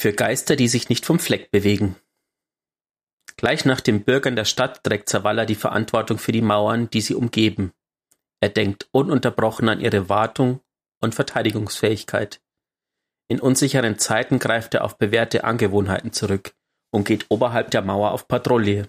[0.00, 1.96] Für Geister, die sich nicht vom Fleck bewegen.
[3.36, 7.16] Gleich nach den Bürgern der Stadt trägt Zavala die Verantwortung für die Mauern, die sie
[7.16, 7.72] umgeben.
[8.40, 10.60] Er denkt ununterbrochen an ihre Wartung
[11.00, 12.40] und Verteidigungsfähigkeit.
[13.26, 16.54] In unsicheren Zeiten greift er auf bewährte Angewohnheiten zurück
[16.92, 18.88] und geht oberhalb der Mauer auf Patrouille.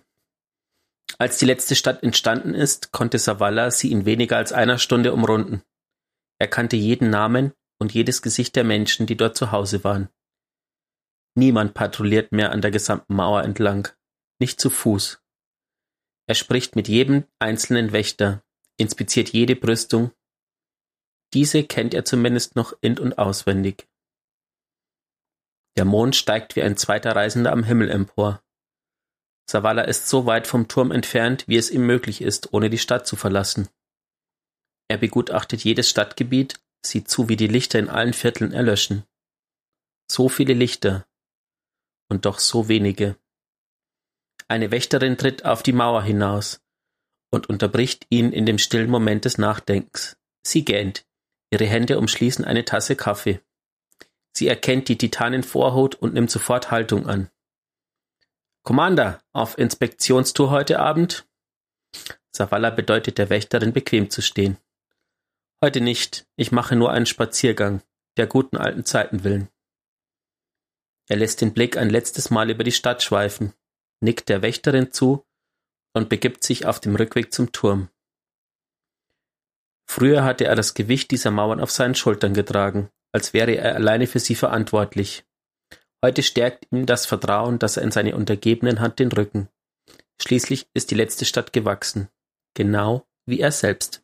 [1.18, 5.64] Als die letzte Stadt entstanden ist, konnte Zavala sie in weniger als einer Stunde umrunden.
[6.38, 10.10] Er kannte jeden Namen und jedes Gesicht der Menschen, die dort zu Hause waren.
[11.36, 13.88] Niemand patrouilliert mehr an der gesamten Mauer entlang,
[14.40, 15.22] nicht zu Fuß.
[16.28, 18.44] Er spricht mit jedem einzelnen Wächter,
[18.78, 20.12] inspiziert jede Brüstung.
[21.34, 23.88] Diese kennt er zumindest noch in- und auswendig.
[25.78, 28.44] Der Mond steigt wie ein zweiter Reisender am Himmel empor.
[29.48, 33.08] Zavala ist so weit vom Turm entfernt, wie es ihm möglich ist, ohne die Stadt
[33.08, 33.68] zu verlassen.
[34.88, 39.06] Er begutachtet jedes Stadtgebiet, sieht zu, wie die Lichter in allen Vierteln erlöschen.
[40.12, 41.08] So viele Lichter.
[42.10, 43.18] Und doch so wenige.
[44.48, 46.62] Eine Wächterin tritt auf die Mauer hinaus
[47.32, 50.18] und unterbricht ihn in dem stillen Moment des Nachdenkens.
[50.42, 51.06] Sie gähnt.
[51.52, 53.40] Ihre Hände umschließen eine Tasse Kaffee.
[54.36, 57.30] Sie erkennt die Titanenvorhut und nimmt sofort Haltung an.
[58.64, 61.28] Commander, auf Inspektionstour heute Abend?
[62.32, 64.58] Savala bedeutet der Wächterin, bequem zu stehen.
[65.64, 66.28] Heute nicht.
[66.36, 67.82] Ich mache nur einen Spaziergang,
[68.18, 69.50] der guten alten Zeiten willen.
[71.10, 73.54] Er lässt den Blick ein letztes Mal über die Stadt schweifen,
[74.00, 75.26] nickt der Wächterin zu
[75.94, 77.90] und begibt sich auf dem Rückweg zum Turm.
[79.90, 84.06] Früher hatte er das Gewicht dieser Mauern auf seinen Schultern getragen, als wäre er alleine
[84.06, 85.26] für sie verantwortlich.
[86.06, 89.50] Heute stärkt ihm das Vertrauen, das er in seine Untergebenen hat, den Rücken.
[90.22, 92.08] Schließlich ist die letzte Stadt gewachsen,
[92.54, 94.04] genau wie er selbst.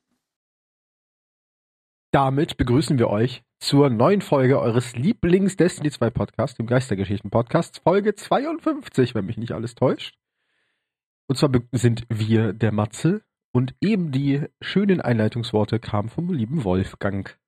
[2.11, 9.15] Damit begrüßen wir euch zur neuen Folge eures Lieblings-Destiny 2 Podcasts, dem Geistergeschichten-Podcast, Folge 52,
[9.15, 10.19] wenn mich nicht alles täuscht.
[11.25, 17.39] Und zwar sind wir der Matze und eben die schönen Einleitungsworte kamen vom lieben Wolfgang.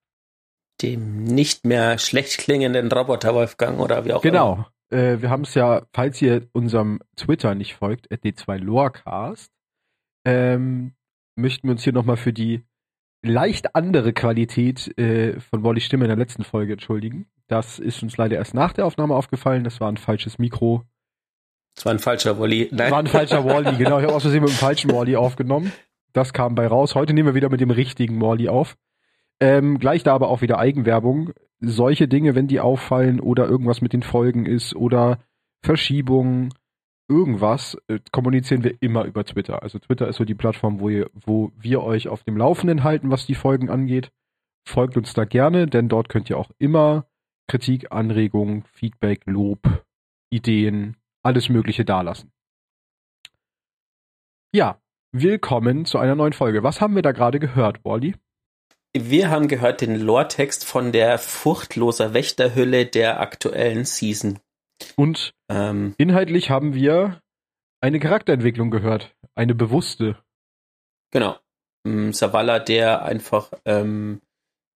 [0.81, 4.53] Dem nicht mehr schlecht klingenden Roboter Wolfgang oder wie auch genau.
[4.53, 4.71] immer.
[4.89, 5.21] Genau.
[5.21, 9.51] Wir haben es ja, falls ihr unserem Twitter nicht folgt, d2lorecast,
[10.25, 10.95] ähm,
[11.35, 12.63] möchten wir uns hier nochmal für die
[13.27, 17.27] leicht andere Qualität äh, von Wallys Stimme in der letzten Folge entschuldigen.
[17.47, 19.63] Das ist uns leider erst nach der Aufnahme aufgefallen.
[19.63, 20.83] Das war ein falsches Mikro.
[21.75, 22.69] Das war ein falscher Wally.
[22.71, 22.77] Nein.
[22.77, 23.99] Das war ein falscher Wally, genau.
[23.99, 25.71] Ich habe aus Versehen mit dem falschen Wally aufgenommen.
[26.13, 26.95] Das kam bei raus.
[26.95, 28.75] Heute nehmen wir wieder mit dem richtigen Wally auf.
[29.39, 31.33] Ähm, gleich da aber auch wieder Eigenwerbung.
[31.59, 35.19] Solche Dinge, wenn die auffallen oder irgendwas mit den Folgen ist oder
[35.61, 36.53] Verschiebungen,
[37.07, 39.63] irgendwas, äh, kommunizieren wir immer über Twitter.
[39.63, 43.11] Also Twitter ist so die Plattform, wo, ihr, wo wir euch auf dem Laufenden halten,
[43.11, 44.11] was die Folgen angeht.
[44.67, 47.07] Folgt uns da gerne, denn dort könnt ihr auch immer
[47.47, 49.85] Kritik, Anregungen, Feedback, Lob,
[50.29, 52.31] Ideen, alles Mögliche dalassen.
[54.53, 54.81] Ja,
[55.13, 56.63] willkommen zu einer neuen Folge.
[56.63, 58.15] Was haben wir da gerade gehört, Wally?
[58.97, 64.39] Wir haben gehört den Lore-Text von der furchtloser Wächterhülle der aktuellen Season.
[64.95, 67.21] Und ähm, inhaltlich haben wir
[67.81, 70.17] eine Charakterentwicklung gehört, eine bewusste.
[71.11, 71.37] Genau.
[72.11, 74.21] Savala, der einfach ähm,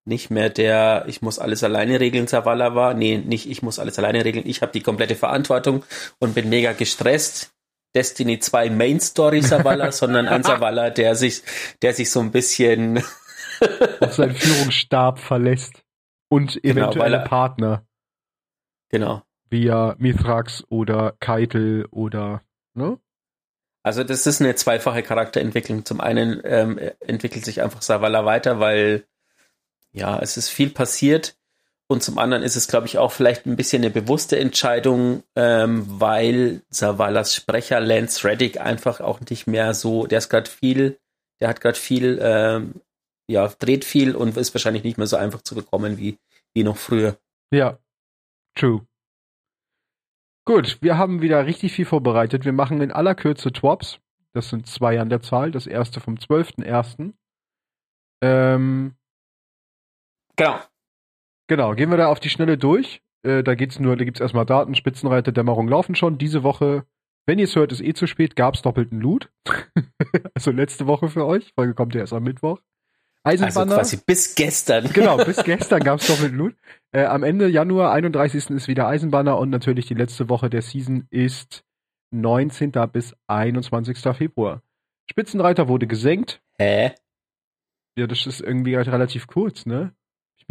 [0.05, 2.93] nicht mehr der Ich muss alles alleine regeln Savala war.
[2.93, 4.47] Nee, nicht ich muss alles alleine regeln.
[4.47, 5.83] Ich habe die komplette Verantwortung
[6.19, 7.53] und bin mega gestresst.
[7.93, 11.43] Destiny 2 Main Story Savala, sondern ein Savala, der sich,
[11.81, 13.03] der sich so ein bisschen
[13.99, 15.83] auf seinen Führungsstab verlässt
[16.29, 17.85] und eventuelle genau, Partner.
[18.89, 22.41] Genau via Mithrax oder Keitel oder,
[22.73, 22.97] ne?
[23.83, 25.85] Also das ist eine zweifache Charakterentwicklung.
[25.85, 29.05] Zum einen ähm, entwickelt sich einfach Savala weiter, weil
[29.91, 31.35] ja, es ist viel passiert.
[31.87, 35.83] Und zum anderen ist es, glaube ich, auch vielleicht ein bisschen eine bewusste Entscheidung, ähm,
[35.87, 40.99] weil Savalas Sprecher Lance Reddick einfach auch nicht mehr so, der ist gerade viel,
[41.41, 42.75] der hat gerade viel, ähm,
[43.27, 46.17] ja, dreht viel und ist wahrscheinlich nicht mehr so einfach zu bekommen wie,
[46.53, 47.17] wie noch früher.
[47.51, 47.77] Ja,
[48.55, 48.85] true.
[50.53, 52.43] Gut, wir haben wieder richtig viel vorbereitet.
[52.43, 54.01] Wir machen in aller Kürze Twops.
[54.33, 55.49] Das sind zwei an der Zahl.
[55.49, 57.13] Das erste vom 12.01.
[58.21, 58.95] Ähm,
[60.35, 60.59] genau.
[61.47, 63.01] Genau, gehen wir da auf die Schnelle durch.
[63.23, 66.17] Äh, da geht's nur, da gibt's erstmal Daten, Spitzenreiter, Dämmerung laufen schon.
[66.17, 66.83] Diese Woche,
[67.25, 69.31] wenn ihr es hört, ist eh zu spät, gab's doppelten Loot.
[70.35, 71.53] also letzte Woche für euch.
[71.55, 72.59] Folge kommt ja erst am Mittwoch.
[73.23, 73.77] Eisenbanner.
[73.77, 74.89] Also quasi bis gestern.
[74.93, 76.55] Genau, bis gestern gab es doppelt Loot.
[76.91, 78.49] Äh, am Ende Januar 31.
[78.49, 81.63] ist wieder Eisenbanner und natürlich die letzte Woche der Season ist
[82.11, 82.71] 19.
[82.91, 83.97] bis 21.
[84.15, 84.61] Februar.
[85.09, 86.41] Spitzenreiter wurde gesenkt.
[86.57, 86.93] Hä?
[87.97, 89.93] Ja, das ist irgendwie halt relativ kurz, ne?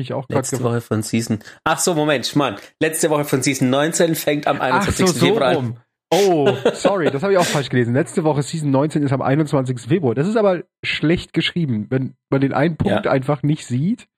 [0.01, 1.39] mich auch gerade Letzte Woche von Season.
[1.65, 2.57] Ach so, Moment, Mann.
[2.81, 5.05] Letzte Woche von Season 19 fängt am 21.
[5.05, 5.81] Ach so, so Februar an.
[6.13, 7.95] Oh, sorry, das habe ich auch falsch gelesen.
[7.95, 9.81] Letzte Woche Season 19 ist am 21.
[9.81, 10.15] Februar.
[10.15, 11.87] Das ist aber schlecht geschrieben.
[11.89, 13.11] Wenn man den einen Punkt ja.
[13.13, 14.09] einfach nicht sieht,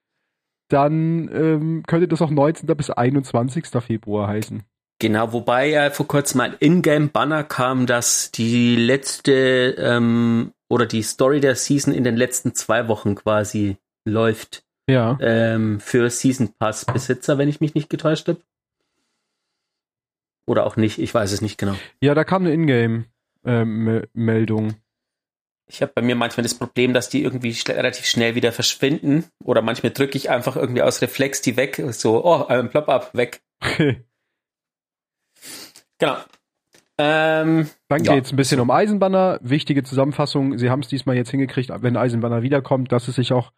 [0.68, 2.66] dann ähm, könnte das auch 19.
[2.76, 3.66] bis 21.
[3.66, 4.62] Februar heißen.
[5.00, 11.40] Genau, wobei ja vor kurzem ein Ingame-Banner kam, dass die letzte ähm, oder die Story
[11.40, 14.64] der Season in den letzten zwei Wochen quasi läuft.
[14.88, 15.18] Ja.
[15.20, 18.40] Ähm, für Season Pass Besitzer, wenn ich mich nicht getäuscht habe.
[20.46, 21.74] Oder auch nicht, ich weiß es nicht genau.
[22.00, 24.64] Ja, da kam eine Ingame-Meldung.
[24.64, 24.74] Ähm,
[25.68, 29.24] ich habe bei mir manchmal das Problem, dass die irgendwie schnell, relativ schnell wieder verschwinden.
[29.42, 31.82] Oder manchmal drücke ich einfach irgendwie aus Reflex die weg.
[31.90, 33.42] So, oh, ein Plop-up, weg.
[35.98, 36.16] Genau.
[36.98, 38.14] Ähm, Dann ja.
[38.14, 39.38] geht es ein bisschen um Eisenbanner.
[39.40, 40.58] Wichtige Zusammenfassung.
[40.58, 43.52] Sie haben es diesmal jetzt hingekriegt, wenn Eisenbanner wiederkommt, dass es sich auch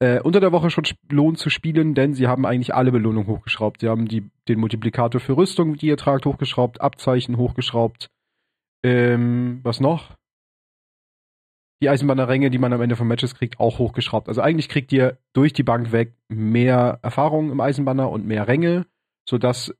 [0.00, 3.80] äh, unter der Woche schon lohnt zu spielen, denn sie haben eigentlich alle Belohnungen hochgeschraubt.
[3.80, 8.10] Sie haben die, den Multiplikator für Rüstung, die ihr tragt, hochgeschraubt, Abzeichen hochgeschraubt.
[8.84, 10.16] Ähm, was noch?
[11.82, 14.28] Die Eisenbannerränge, die man am Ende von Matches kriegt, auch hochgeschraubt.
[14.28, 18.86] Also eigentlich kriegt ihr durch die Bank weg mehr Erfahrung im Eisenbanner und mehr Ränge,
[19.28, 19.74] sodass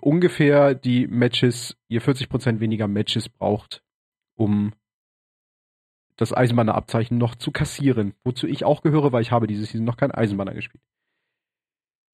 [0.00, 3.82] ungefähr die Matches, ihr 40% weniger Matches braucht,
[4.36, 4.72] um
[6.22, 8.14] das Eisenbanner-Abzeichen noch zu kassieren.
[8.24, 10.82] Wozu ich auch gehöre, weil ich habe diese Season noch kein Eisenbanner gespielt.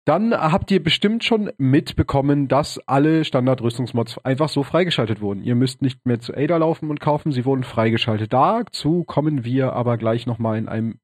[0.06, 5.42] Dann habt ihr bestimmt schon mitbekommen, dass alle Standard-Rüstungsmods einfach so freigeschaltet wurden.
[5.42, 8.32] Ihr müsst nicht mehr zu Ada laufen und kaufen, sie wurden freigeschaltet.
[8.32, 10.98] Dazu kommen wir aber gleich nochmal in einem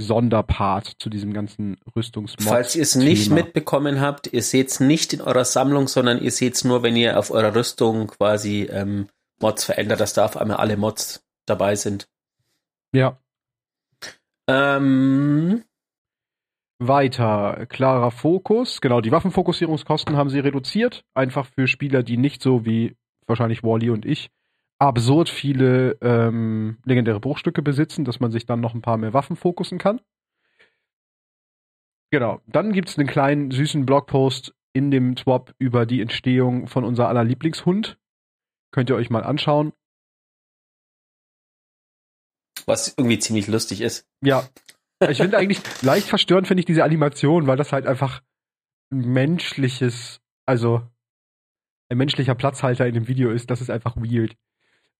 [0.00, 2.48] Sonderpart zu diesem ganzen Rüstungsmod.
[2.48, 6.30] Falls ihr es nicht mitbekommen habt, ihr seht es nicht in eurer Sammlung, sondern ihr
[6.30, 9.08] seht es nur, wenn ihr auf eurer Rüstung quasi ähm,
[9.40, 12.08] Mods verändert, dass da auf einmal alle Mods dabei sind.
[12.94, 13.18] Ja.
[14.48, 15.62] Ähm,
[16.78, 18.80] weiter, klarer Fokus.
[18.80, 21.04] Genau, die Waffenfokussierungskosten haben sie reduziert.
[21.14, 24.30] Einfach für Spieler, die nicht so wie wahrscheinlich Wally und ich
[24.78, 29.36] absurd viele ähm, legendäre Bruchstücke besitzen, dass man sich dann noch ein paar mehr Waffen
[29.36, 30.00] fokussen kann.
[32.10, 32.40] Genau.
[32.46, 37.08] Dann gibt es einen kleinen süßen Blogpost in dem Swap über die Entstehung von unser
[37.08, 37.98] aller Lieblingshund.
[38.72, 39.72] Könnt ihr euch mal anschauen.
[42.70, 44.06] Was irgendwie ziemlich lustig ist.
[44.22, 44.48] Ja.
[45.08, 48.22] Ich finde eigentlich leicht verstörend finde ich diese Animation, weil das halt einfach
[48.92, 50.82] ein menschliches, also
[51.88, 53.50] ein menschlicher Platzhalter in dem Video ist.
[53.50, 54.36] Das ist einfach weird.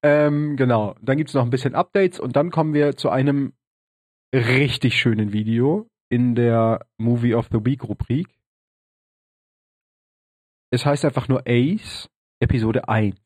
[0.03, 0.95] Ähm, genau.
[1.03, 3.53] Dann gibt es noch ein bisschen Updates und dann kommen wir zu einem
[4.35, 8.29] richtig schönen Video in der Movie of the Week Rubrik.
[10.73, 12.09] Es heißt einfach nur Ace,
[12.41, 13.17] Episode 1.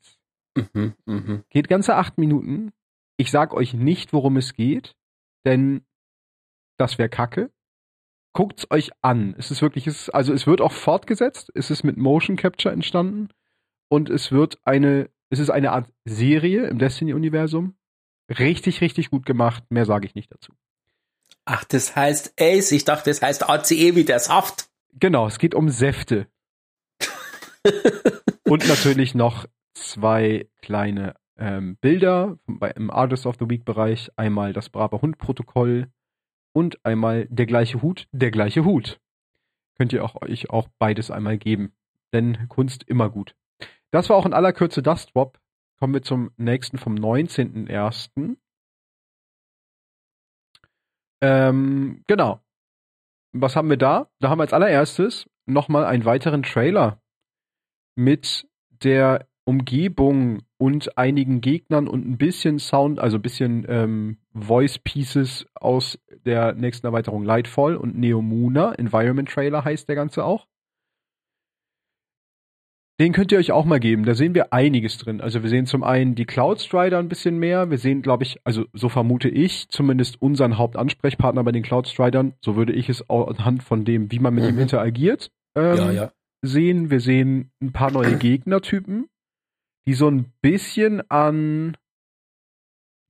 [0.56, 1.42] Mhm, mh.
[1.50, 2.72] Geht ganze acht Minuten.
[3.16, 4.96] Ich sag euch nicht, worum es geht,
[5.44, 5.84] denn
[6.78, 7.50] das wäre Kacke.
[8.32, 9.34] Guckt's euch an.
[9.38, 11.52] Es ist wirklich, es ist, also es wird auch fortgesetzt.
[11.54, 13.28] Es ist mit Motion Capture entstanden
[13.88, 17.74] und es wird eine es ist eine Art Serie im Destiny-Universum.
[18.30, 19.64] Richtig, richtig gut gemacht.
[19.68, 20.52] Mehr sage ich nicht dazu.
[21.44, 22.70] Ach, das heißt Ace.
[22.70, 24.68] Ich dachte, das heißt ACE wie der Saft.
[24.92, 26.28] Genau, es geht um Säfte.
[28.44, 32.38] Und natürlich noch zwei kleine ähm, Bilder
[32.76, 34.10] im Artist of the Week Bereich.
[34.16, 35.88] Einmal das Braver Hund Protokoll
[36.52, 39.00] und einmal der gleiche Hut, der gleiche Hut.
[39.76, 41.72] Könnt ihr auch, euch auch beides einmal geben.
[42.12, 43.34] Denn Kunst immer gut.
[43.90, 45.40] Das war auch in aller Kürze das Swap.
[45.78, 48.36] Kommen wir zum nächsten vom 19.01.
[51.20, 52.40] Ähm, genau.
[53.32, 54.08] Was haben wir da?
[54.20, 57.00] Da haben wir als allererstes nochmal einen weiteren Trailer
[57.96, 64.78] mit der Umgebung und einigen Gegnern und ein bisschen Sound, also ein bisschen ähm, Voice
[64.78, 68.72] Pieces aus der nächsten Erweiterung Lightfall und Neomuna.
[68.74, 70.46] Environment Trailer heißt der Ganze auch.
[73.00, 74.04] Den könnt ihr euch auch mal geben.
[74.04, 75.20] Da sehen wir einiges drin.
[75.20, 77.68] Also wir sehen zum einen die Cloud Strider ein bisschen mehr.
[77.68, 82.34] Wir sehen, glaube ich, also so vermute ich, zumindest unseren Hauptansprechpartner bei den Cloud Stridern.
[82.40, 84.50] So würde ich es auch anhand von dem, wie man mit mhm.
[84.50, 86.12] ihm interagiert, ähm, ja, ja.
[86.42, 86.90] sehen.
[86.90, 89.08] Wir sehen ein paar neue Gegnertypen,
[89.86, 91.76] die so ein bisschen an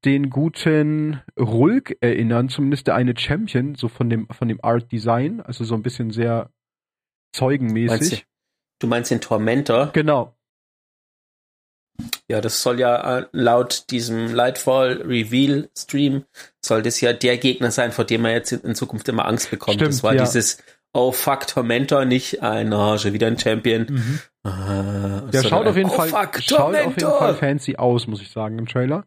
[0.05, 5.41] den guten Rulk erinnern, zumindest der eine Champion, so von dem, von dem Art Design,
[5.41, 6.51] also so ein bisschen sehr
[7.33, 8.27] zeugenmäßig.
[8.81, 9.91] Du meinst den Tormentor?
[9.93, 10.37] Genau.
[12.29, 16.25] Ja, das soll ja äh, laut diesem Lightfall Reveal Stream
[16.61, 19.77] soll das ja der Gegner sein, vor dem man jetzt in Zukunft immer Angst bekommt.
[19.77, 20.25] Stimmt, das war ja.
[20.25, 20.59] dieses
[20.93, 23.87] Oh fuck Tormentor, nicht ein oh, schon wieder ein Champion.
[23.89, 24.21] Mhm.
[24.45, 28.21] Äh, der schaut auf jeden oh, Fall fuck, schaut auf jeden Fall fancy aus, muss
[28.21, 29.05] ich sagen im Trailer.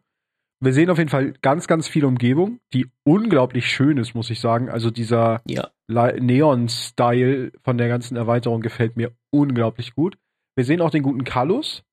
[0.60, 4.40] Wir sehen auf jeden Fall ganz, ganz viel Umgebung, die unglaublich schön ist, muss ich
[4.40, 4.68] sagen.
[4.68, 5.70] Also dieser Ja.
[5.88, 10.16] Neon-Style von der ganzen Erweiterung gefällt mir unglaublich gut.
[10.56, 11.84] Wir sehen auch den guten Kallus.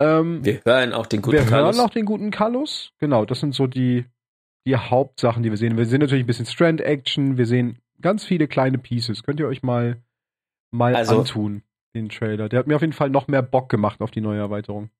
[0.00, 1.76] Ähm, Wir hören auch den guten wir Carlos.
[1.76, 2.90] hören auch den guten Kallus.
[2.98, 4.06] Genau, das sind so die,
[4.66, 5.76] die Hauptsachen, die wir sehen.
[5.76, 7.36] Wir sehen natürlich ein bisschen Strand-Action.
[7.38, 9.22] Wir sehen ganz viele kleine Pieces.
[9.22, 10.02] Könnt ihr euch mal,
[10.72, 11.62] mal Also- antun,
[11.94, 12.48] den Trailer.
[12.48, 14.90] Der hat mir auf jeden Fall noch mehr Bock gemacht auf die neue Erweiterung.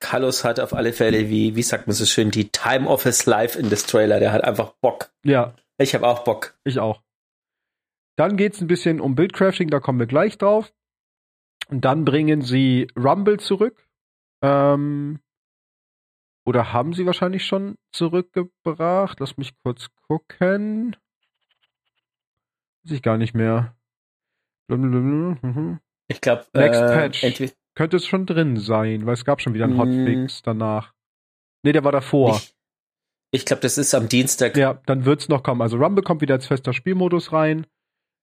[0.00, 3.24] Carlos hat auf alle Fälle, wie, wie sagt man so schön, die Time of his
[3.26, 4.20] life in this Trailer.
[4.20, 5.10] Der hat einfach Bock.
[5.24, 6.58] Ja, Ich habe auch Bock.
[6.64, 7.02] Ich auch.
[8.16, 10.72] Dann geht's ein bisschen um Bildcrafting, da kommen wir gleich drauf.
[11.68, 13.88] Und dann bringen sie Rumble zurück.
[14.42, 15.18] Ähm,
[16.44, 19.18] oder haben sie wahrscheinlich schon zurückgebracht?
[19.20, 20.96] Lass mich kurz gucken.
[22.84, 23.74] Weiß ich gar nicht mehr.
[24.68, 25.80] Blablabla, mhm.
[26.08, 27.52] Ich glaube, Next äh, Patch.
[27.74, 29.80] Könnte es schon drin sein, weil es gab schon wieder einen Mm.
[29.80, 30.92] Hotfix danach.
[31.62, 32.36] Nee, der war davor.
[32.36, 32.54] Ich,
[33.32, 34.56] ich glaube, das ist am Dienstag.
[34.56, 35.60] Ja, dann wird's noch kommen.
[35.60, 37.66] Also Rumble kommt wieder als fester Spielmodus rein.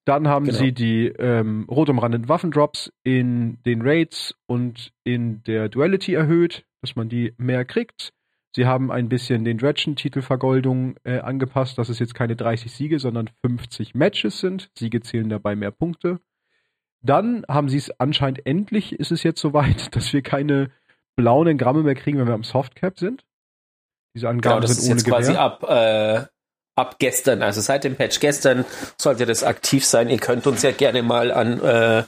[0.06, 0.58] Dann haben Genau.
[0.58, 6.96] sie die ähm, rot umrandeten Waffendrops in den Raids und in der Duality erhöht, dass
[6.96, 8.12] man die mehr kriegt.
[8.56, 13.30] Sie haben ein bisschen den Dredgen-Titelvergoldung äh, angepasst, dass es jetzt keine 30 Siege, sondern
[13.46, 14.70] 50 Matches sind.
[14.78, 16.20] Siege zählen dabei mehr Punkte.
[17.04, 20.72] Dann haben sie es anscheinend endlich, ist es jetzt soweit, dass wir keine
[21.16, 23.26] blauen Engramme mehr kriegen, wenn wir am Softcap sind.
[24.16, 25.42] Diese Genau, Angaben das ist sind ohne jetzt quasi Gewähr.
[25.42, 26.26] ab, äh,
[26.76, 28.66] ab gestern, also seit dem Patch gestern
[28.98, 30.10] sollte das aktiv sein.
[30.10, 32.04] Ihr könnt uns ja gerne mal an äh,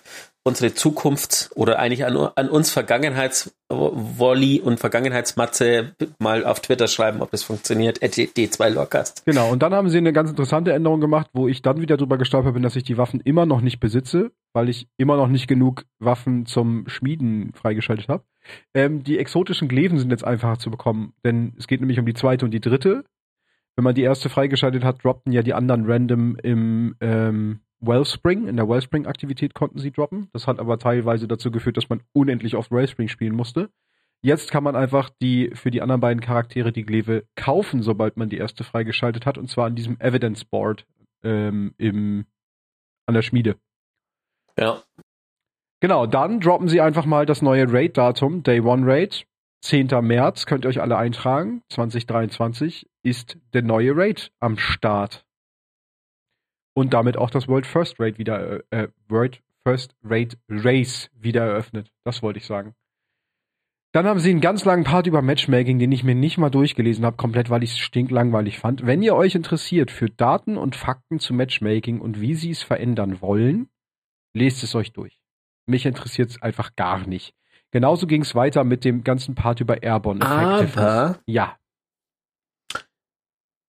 [0.46, 7.32] unsere Zukunft oder eigentlich an, an uns Vergangenheitswolli und Vergangenheitsmatze mal auf Twitter schreiben, ob
[7.32, 8.04] das funktioniert.
[8.04, 9.25] At D2 Lorecast.
[9.25, 12.20] Genau, und dann haben sie eine ganz interessante Änderung gemacht, wo ich dann wieder drüber
[12.20, 15.48] gestolpert bin, dass ich die Waffen immer noch nicht besitze, weil ich immer noch nicht
[15.48, 18.24] genug Waffen zum Schmieden freigeschaltet habe.
[18.75, 22.14] Ähm, die exotischen Gleven sind jetzt einfacher zu bekommen, denn es geht nämlich um die
[22.14, 23.04] zweite und die dritte.
[23.75, 28.55] Wenn man die erste freigeschaltet hat, droppten ja die anderen random im ähm, Wellspring, in
[28.55, 30.29] der Wellspring-Aktivität konnten sie droppen.
[30.34, 33.70] Das hat aber teilweise dazu geführt, dass man unendlich oft Wellspring spielen musste.
[34.22, 38.29] Jetzt kann man einfach die für die anderen beiden Charaktere die Glaive kaufen, sobald man
[38.29, 40.86] die erste freigeschaltet hat, und zwar an diesem Evidence Board
[41.24, 42.25] ähm, im,
[43.05, 43.58] an der Schmiede.
[44.58, 44.82] Ja.
[45.79, 49.27] Genau, dann droppen sie einfach mal das neue Raid-Datum, Day One Raid.
[49.62, 49.88] 10.
[50.01, 51.63] März, könnt ihr euch alle eintragen.
[51.70, 55.25] 2023 ist der neue Raid am Start.
[56.75, 61.46] Und damit auch das World First Raid wieder, äh, äh, World First Raid Race wieder
[61.46, 61.91] eröffnet.
[62.03, 62.75] Das wollte ich sagen.
[63.94, 67.05] Dann haben sie einen ganz langen Part über Matchmaking, den ich mir nicht mal durchgelesen
[67.05, 68.86] habe, komplett, weil ich es stinklangweilig fand.
[68.86, 73.22] Wenn ihr euch interessiert für Daten und Fakten zu Matchmaking und wie sie es verändern
[73.22, 73.70] wollen,
[74.34, 75.22] lest es euch durch.
[75.65, 77.34] Mich interessiert es einfach gar nicht.
[77.72, 80.25] Genauso ging es weiter mit dem ganzen Part über Airborne.
[80.25, 81.58] Aber Ja,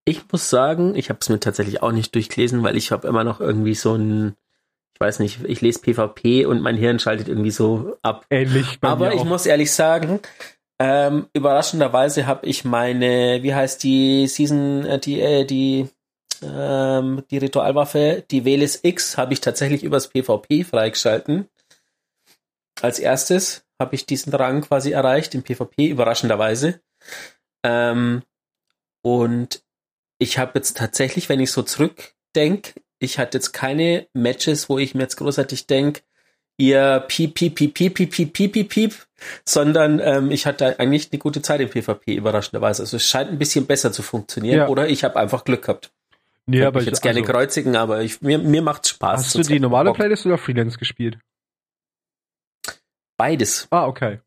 [0.06, 3.24] ich muss sagen, ich habe es mir tatsächlich auch nicht durchgelesen, weil ich habe immer
[3.24, 4.36] noch irgendwie so ein,
[4.94, 8.24] ich weiß nicht, ich lese PvP und mein Hirn schaltet irgendwie so ab.
[8.30, 8.80] ähnlich.
[8.80, 9.24] bei Aber ich auch.
[9.24, 10.20] muss ehrlich sagen,
[10.78, 15.88] ähm, überraschenderweise habe ich meine, wie heißt die Season, äh, die, äh, die,
[16.40, 21.48] ähm, die Ritualwaffe, die Velis X, habe ich tatsächlich übers PvP freigeschalten.
[22.80, 26.80] Als erstes habe ich diesen Rang quasi erreicht im PvP, überraschenderweise.
[27.64, 28.22] Ähm,
[29.02, 29.65] und
[30.18, 34.94] ich habe jetzt tatsächlich, wenn ich so zurückdenke, ich hatte jetzt keine Matches, wo ich
[34.94, 36.00] mir jetzt großartig denke,
[36.58, 38.94] ihr piep, piep, piep, piep, piep, piep, piep, piep, piep,
[39.44, 42.82] sondern ähm, ich hatte eigentlich eine gute Zeit im PvP, überraschenderweise.
[42.82, 44.68] Also es scheint ein bisschen besser zu funktionieren Ja.
[44.68, 45.90] oder ich habe einfach Glück gehabt.
[46.46, 49.24] nee, ich aber ich, jetzt gerne also, kreuzigen, aber ich, mir, mir macht's Spaß.
[49.26, 49.96] Hast du die normale Bock.
[49.96, 51.18] Playlist oder Freelance gespielt?
[53.18, 54.20] Beides Ah, okay.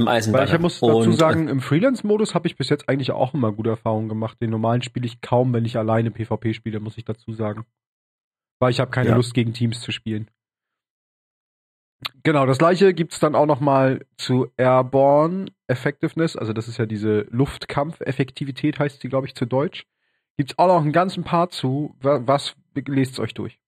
[0.00, 0.48] Im Weil Eisenbahn.
[0.48, 4.08] ich muss dazu sagen, im Freelance-Modus habe ich bis jetzt eigentlich auch immer gute Erfahrungen
[4.08, 4.40] gemacht.
[4.40, 7.64] Den normalen spiele ich kaum, wenn ich alleine PvP spiele, muss ich dazu sagen.
[8.58, 9.16] Weil ich habe keine Ja.
[9.16, 10.28] Lust, gegen Teams zu spielen.
[12.22, 16.86] Genau, das gleiche gibt's dann auch noch mal zu Airborne Effectiveness, also das ist ja
[16.86, 19.84] diese Luftkampfeffektivität, heißt sie, glaube ich, zu Deutsch.
[20.36, 23.58] Gibt's auch noch einen ganzen Part zu, wa- was, lest euch durch.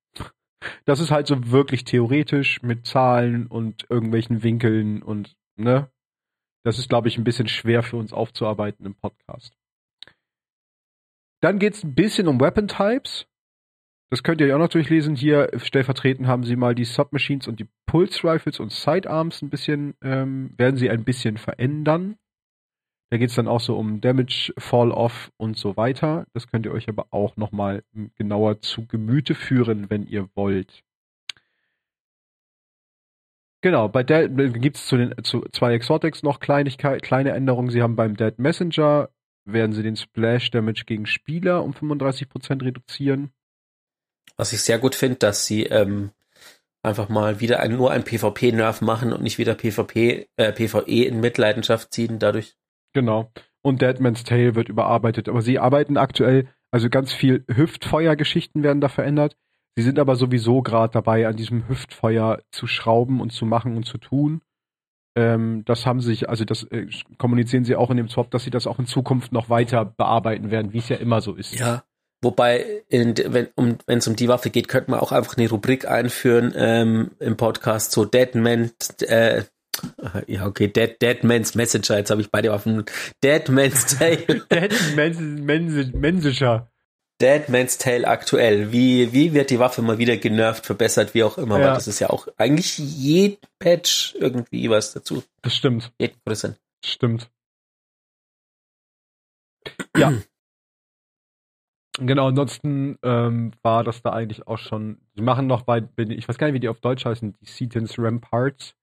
[0.86, 5.90] Das ist halt so wirklich theoretisch mit Zahlen und irgendwelchen Winkeln und, ne?
[6.64, 9.56] Das ist, glaube ich, ein bisschen schwer für uns aufzuarbeiten im Podcast.
[11.40, 13.26] Dann geht's ein bisschen um Weapon Types.
[14.10, 15.16] Das könnt ihr ja auch noch durchlesen.
[15.16, 19.94] Hier stellvertretend haben sie mal die Submachines und die Pulse Rifles und Sidearms ein bisschen,
[20.02, 22.16] ähm, werden sie ein bisschen verändern.
[23.10, 26.26] Da geht's dann auch so um Damage, Fall-Off und so weiter.
[26.32, 27.82] Das könnt ihr euch aber auch noch mal
[28.16, 30.84] genauer zu Gemüte führen, wenn ihr wollt.
[33.62, 37.70] Genau, bei Dead gibt's zu den zu zwei Exotics noch Kleinigkeit, kleine Änderungen.
[37.70, 39.08] Sie haben beim Dead Messenger
[39.44, 43.32] werden sie den Splash Damage gegen Spieler um 35% reduzieren.
[44.36, 46.10] Was ich sehr gut finde, dass sie ähm,
[46.82, 51.20] einfach mal wieder ein, nur ein PvP-Nerf machen und nicht wieder PvP, äh, PvE in
[51.20, 52.56] Mitleidenschaft ziehen dadurch.
[52.92, 53.30] Genau.
[53.62, 55.28] Und Deadman's Tale wird überarbeitet.
[55.28, 59.36] Aber sie arbeiten aktuell, also ganz viel Hüftfeuer-Geschichten werden da verändert.
[59.76, 63.84] Sie sind aber sowieso gerade dabei, an diesem Hüftfeuer zu schrauben und zu machen und
[63.84, 64.42] zu tun.
[65.16, 66.86] Ähm, das haben sie sich, also das äh,
[67.18, 70.50] kommunizieren sie auch in dem Swap, dass sie das auch in Zukunft noch weiter bearbeiten
[70.50, 71.58] werden, wie es ja immer so ist.
[71.58, 71.84] Ja.
[72.22, 75.88] Wobei, in, wenn um, es um die Waffe geht, könnte man auch einfach eine Rubrik
[75.88, 79.42] einführen ähm, im Podcast, so Dead Man, äh,
[80.28, 82.84] ja, okay, Dead, Dead Man's Messenger, jetzt habe ich beide Waffen.
[83.24, 84.18] Dead Man's Tale.
[84.50, 86.68] Dead Man's Messenger.
[87.22, 88.72] Dead Man's Tale aktuell.
[88.72, 91.66] Wie, wie wird die Waffe mal wieder genervt, verbessert, wie auch immer, ja.
[91.66, 95.22] weil das ist ja auch eigentlich jeden Patch irgendwie was dazu.
[95.40, 95.92] Das stimmt.
[95.98, 96.60] Jeden Prozent.
[96.84, 97.30] Stimmt.
[99.96, 100.12] Ja.
[101.98, 105.00] genau, ansonsten ähm, war das da eigentlich auch schon.
[105.14, 107.98] Sie machen noch bei, ich weiß gar nicht, wie die auf Deutsch heißen, die Setons
[107.98, 108.74] Ramparts.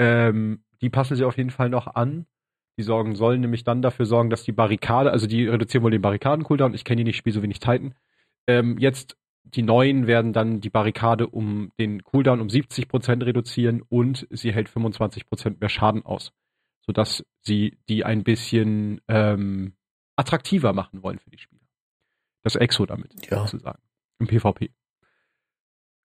[0.00, 2.26] Ähm, die passen sie auf jeden Fall noch an.
[2.78, 6.00] Die sorgen sollen nämlich dann dafür sorgen, dass die Barrikade, also die reduzieren wohl den
[6.00, 6.74] Barrikaden-Cooldown.
[6.74, 7.94] Ich kenne die nicht, spiele so wenig Titan.
[8.46, 14.26] Ähm, jetzt die neuen werden dann die Barrikade um den Cooldown um 70% reduzieren und
[14.30, 16.32] sie hält 25% mehr Schaden aus.
[16.86, 19.74] Sodass sie die ein bisschen ähm,
[20.16, 21.66] attraktiver machen wollen für die Spieler.
[22.42, 23.46] Das Exo damit, ja.
[23.46, 23.82] sozusagen.
[24.20, 24.70] Im PvP.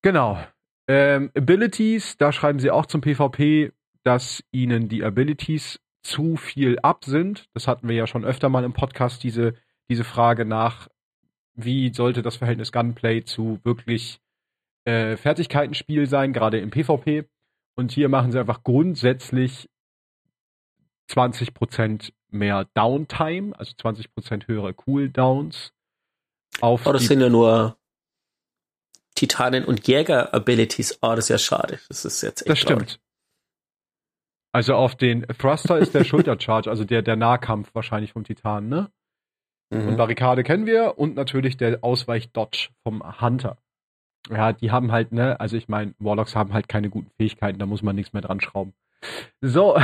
[0.02, 0.38] Genau.
[0.88, 7.04] Ähm, Abilities, da schreiben sie auch zum PvP, dass ihnen die Abilities zu viel ab
[7.04, 7.48] sind.
[7.54, 9.54] Das hatten wir ja schon öfter mal im Podcast, diese,
[9.88, 10.88] diese Frage nach,
[11.54, 14.20] wie sollte das Verhältnis Gunplay zu wirklich
[14.84, 17.28] äh, Fertigkeitenspiel sein, gerade im PvP.
[17.76, 19.68] Und hier machen sie einfach grundsätzlich
[21.10, 25.72] 20% mehr Downtime, also 20% höhere Cooldowns.
[26.60, 27.76] Auf oh, das sind ja nur
[29.16, 30.98] Titanen- und Jäger-Abilities.
[31.02, 31.80] Oh, das ist ja schade.
[31.88, 32.80] Das ist jetzt echt Das stimmt.
[32.80, 33.03] Traurig.
[34.54, 38.88] Also auf den Thruster ist der Schultercharge, also der, der Nahkampf wahrscheinlich vom Titan, ne?
[39.70, 39.88] Mhm.
[39.88, 43.58] Und Barrikade kennen wir und natürlich der Ausweich-Dodge vom Hunter.
[44.30, 47.66] Ja, die haben halt, ne, also ich meine, Warlocks haben halt keine guten Fähigkeiten, da
[47.66, 48.74] muss man nichts mehr dran schrauben.
[49.40, 49.76] So.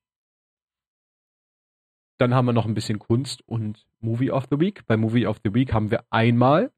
[2.19, 4.87] dann haben wir noch ein bisschen Kunst und Movie of the Week.
[4.87, 6.73] Bei Movie of the Week haben wir einmal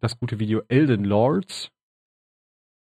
[0.00, 1.70] das gute Video Elden Lords.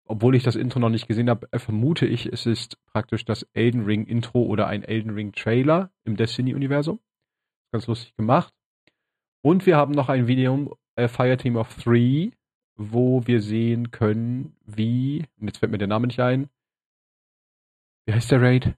[0.05, 3.85] Obwohl ich das Intro noch nicht gesehen habe, vermute ich, es ist praktisch das Elden
[3.85, 6.99] Ring Intro oder ein Elden Ring Trailer im Destiny-Universum.
[7.73, 8.53] Ganz lustig gemacht.
[9.43, 12.33] Und wir haben noch ein Video äh, Fireteam of Three,
[12.77, 16.49] wo wir sehen können, wie, und jetzt fällt mir der Name nicht ein,
[18.07, 18.75] wie heißt der Raid?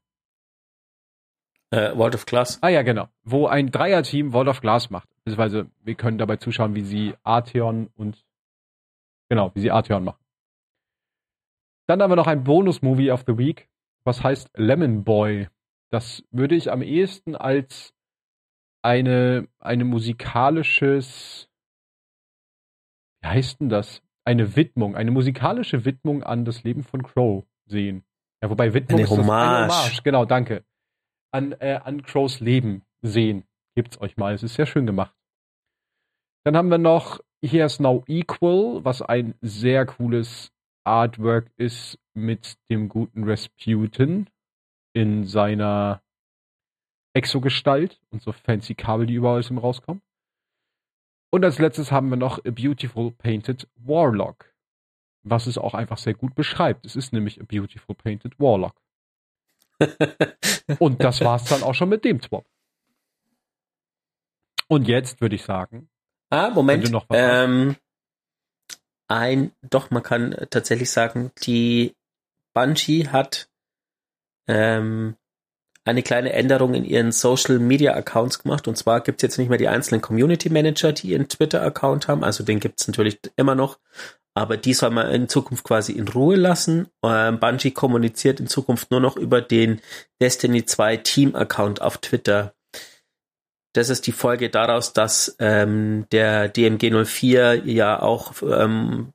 [1.71, 2.59] Äh, World of Glass.
[2.63, 3.09] Ah ja, genau.
[3.23, 5.09] Wo ein Dreierteam World of Glass macht.
[5.25, 8.25] Beziehungsweise wir können dabei zuschauen, wie sie Artheon und
[9.29, 10.21] genau, wie sie Artheon machen.
[11.87, 13.69] Dann haben wir noch ein Bonus-Movie of the Week,
[14.05, 15.49] was heißt Lemon Boy.
[15.91, 17.95] Das würde ich am ehesten als
[18.83, 21.50] eine, eine musikalisches,
[23.23, 24.03] wie heißt denn das?
[24.25, 28.05] Eine Widmung, eine musikalische Widmung an das Leben von Crow sehen.
[28.43, 29.49] Ja, wobei Widmung Eine ist das- Hommage.
[29.65, 30.03] eine Hommage.
[30.03, 30.65] Genau, danke.
[31.33, 33.45] An, äh, an Crows Leben sehen.
[33.77, 34.35] Gibt's euch mal.
[34.35, 35.15] Es ist sehr schön gemacht.
[36.45, 40.53] Dann haben wir noch Here's Now Equal, was ein sehr cooles
[40.85, 44.29] Artwork ist mit dem guten Rasputin
[44.95, 46.03] in seiner
[47.15, 50.03] Exogestalt und so fancy Kabel, die überall aus ihm rauskommen.
[51.31, 54.53] Und als letztes haben wir noch A Beautiful Painted Warlock,
[55.23, 56.85] was es auch einfach sehr gut beschreibt.
[56.85, 58.75] Es ist nämlich A Beautiful Painted Warlock.
[60.79, 62.47] Und das war's dann auch schon mit dem Swap.
[64.69, 65.89] Und jetzt würde ich sagen,
[66.31, 66.93] ah, Moment.
[67.11, 67.77] ähm,
[69.09, 71.97] ein, doch, man kann tatsächlich sagen, die
[72.53, 73.49] Bungie hat
[74.47, 75.17] ähm,
[75.85, 78.69] eine kleine Änderung in ihren Social Media Accounts gemacht.
[78.69, 82.23] Und zwar gibt es jetzt nicht mehr die einzelnen Community Manager, die ihren Twitter-Account haben.
[82.23, 83.79] Also den gibt es natürlich immer noch.
[84.35, 86.89] Aber die soll man in Zukunft quasi in Ruhe lassen.
[87.05, 89.81] Ähm, Bungie kommuniziert in Zukunft nur noch über den
[90.21, 92.55] Destiny 2 Team-Account auf Twitter.
[93.73, 99.13] Das ist die Folge daraus, dass ähm, der DMG 04 ja auch ähm,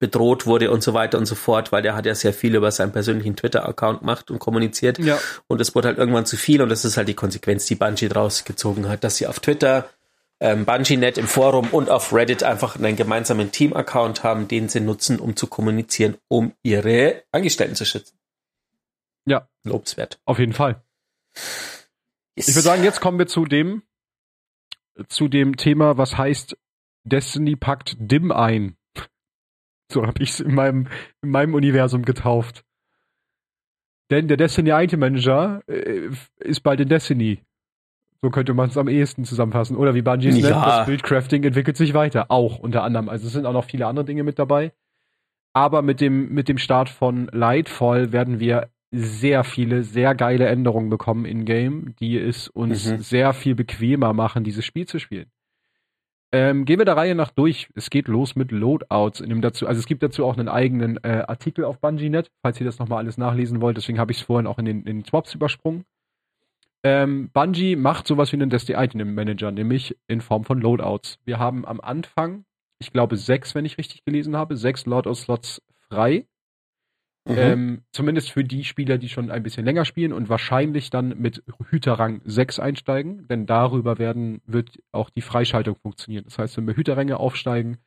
[0.00, 2.72] bedroht wurde und so weiter und so fort, weil der hat ja sehr viel über
[2.72, 4.98] seinen persönlichen Twitter-Account gemacht und kommuniziert.
[4.98, 7.76] ja, Und es wurde halt irgendwann zu viel und das ist halt die Konsequenz, die
[7.76, 9.88] Bungie draus gezogen hat, dass sie auf Twitter,
[10.40, 15.20] ähm, BungieNet im Forum und auf Reddit einfach einen gemeinsamen Team-Account haben, den sie nutzen,
[15.20, 18.18] um zu kommunizieren, um ihre Angestellten zu schützen.
[19.26, 19.46] Ja.
[19.64, 20.18] Lobswert.
[20.24, 20.82] auf jeden Fall.
[22.36, 22.48] Yes.
[22.48, 23.82] Ich würde sagen, jetzt kommen wir zu dem,
[25.08, 26.56] zu dem Thema, was heißt,
[27.04, 28.76] Destiny packt Dim ein.
[29.92, 30.86] So habe ich es in meinem,
[31.22, 32.64] in meinem Universum getauft.
[34.10, 36.08] Denn der Destiny Item Manager äh,
[36.40, 37.40] ist bald in Destiny.
[38.22, 39.76] So könnte man es am ehesten zusammenfassen.
[39.76, 40.50] Oder wie Bungie es Ja.
[40.50, 42.30] nennt, das Bildcrafting entwickelt sich weiter.
[42.30, 43.08] Auch unter anderem.
[43.08, 44.72] Also es sind auch noch viele andere Dinge mit dabei.
[45.54, 50.90] Aber mit dem, mit dem Start von Lightfall werden wir sehr viele, sehr geile Änderungen
[50.90, 52.98] bekommen in-game, die es uns Mhm.
[52.98, 55.30] sehr viel bequemer machen, dieses Spiel zu spielen.
[56.32, 57.68] Ähm, gehen wir der Reihe nach durch.
[57.74, 59.20] Es geht los mit Loadouts.
[59.20, 62.60] In dem dazu, also es gibt dazu auch einen eigenen äh, Artikel auf BungieNet, falls
[62.60, 63.76] ihr das nochmal alles nachlesen wollt.
[63.76, 65.84] Deswegen habe ich es vorhin auch in den, in den Swaps übersprungen.
[66.82, 71.18] Ähm, Bungie macht sowas wie einen Destiny Item Manager, nämlich in Form von Loadouts.
[71.24, 72.44] Wir haben am Anfang,
[72.78, 76.26] ich glaube sechs, wenn ich richtig gelesen habe, sechs Loadout-Slots frei.
[77.26, 77.34] Mhm.
[77.36, 81.42] Ähm, zumindest für die Spieler, die schon ein bisschen länger spielen und wahrscheinlich dann mit
[81.68, 86.24] Hüterrang 6 einsteigen, denn darüber werden, wird auch die Freischaltung funktionieren.
[86.24, 87.78] Das heißt, wenn wir Hüterränge aufsteigen,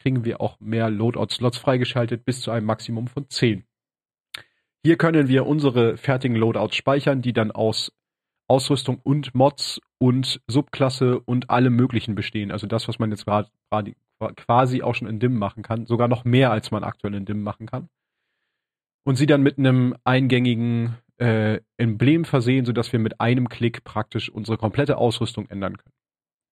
[0.00, 3.64] kriegen wir auch mehr Loadout-Slots freigeschaltet bis zu einem Maximum von 10.
[4.82, 7.92] Hier können wir unsere fertigen Loadouts speichern, die dann aus
[8.46, 12.50] Ausrüstung und Mods und Subklasse und allem möglichen bestehen.
[12.50, 13.50] Also das, was man jetzt gerade
[14.36, 17.42] quasi auch schon in DIM machen kann, sogar noch mehr, als man aktuell in DIM
[17.42, 17.90] machen kann
[19.08, 24.28] und sie dann mit einem eingängigen äh, Emblem versehen, sodass wir mit einem Klick praktisch
[24.28, 25.94] unsere komplette Ausrüstung ändern können.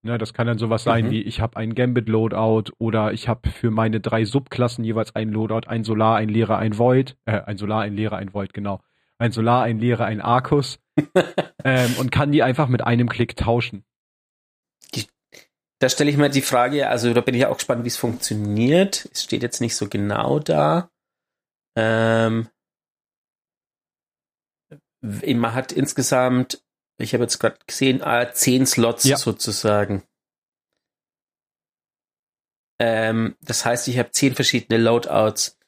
[0.03, 1.11] Ne, das kann dann sowas sein Mhm.
[1.11, 5.69] wie, ich habe ein Gambit-Loadout oder ich habe für meine drei Subklassen jeweils ein Loadout,
[5.69, 8.81] ein Solar, ein Lehrer, ein Void, äh, ein Solar, ein Lehrer, ein Void, genau.
[9.19, 10.81] Ein Solar, ein Lehrer, ein Arcus
[11.63, 13.85] ähm, und kann die einfach mit einem Klick tauschen.
[15.79, 19.11] Da stelle ich mir die Frage, also da bin ich auch gespannt, wie es funktioniert.
[19.13, 20.89] Es steht jetzt nicht so genau da.
[21.77, 22.49] Ähm,
[25.03, 26.65] man hat insgesamt,
[26.99, 29.17] ich habe jetzt gerade gesehen, äh, zehn Slots Ja.
[29.17, 30.03] sozusagen.
[32.79, 35.59] Ähm, das heißt, ich habe zehn verschiedene Loadouts.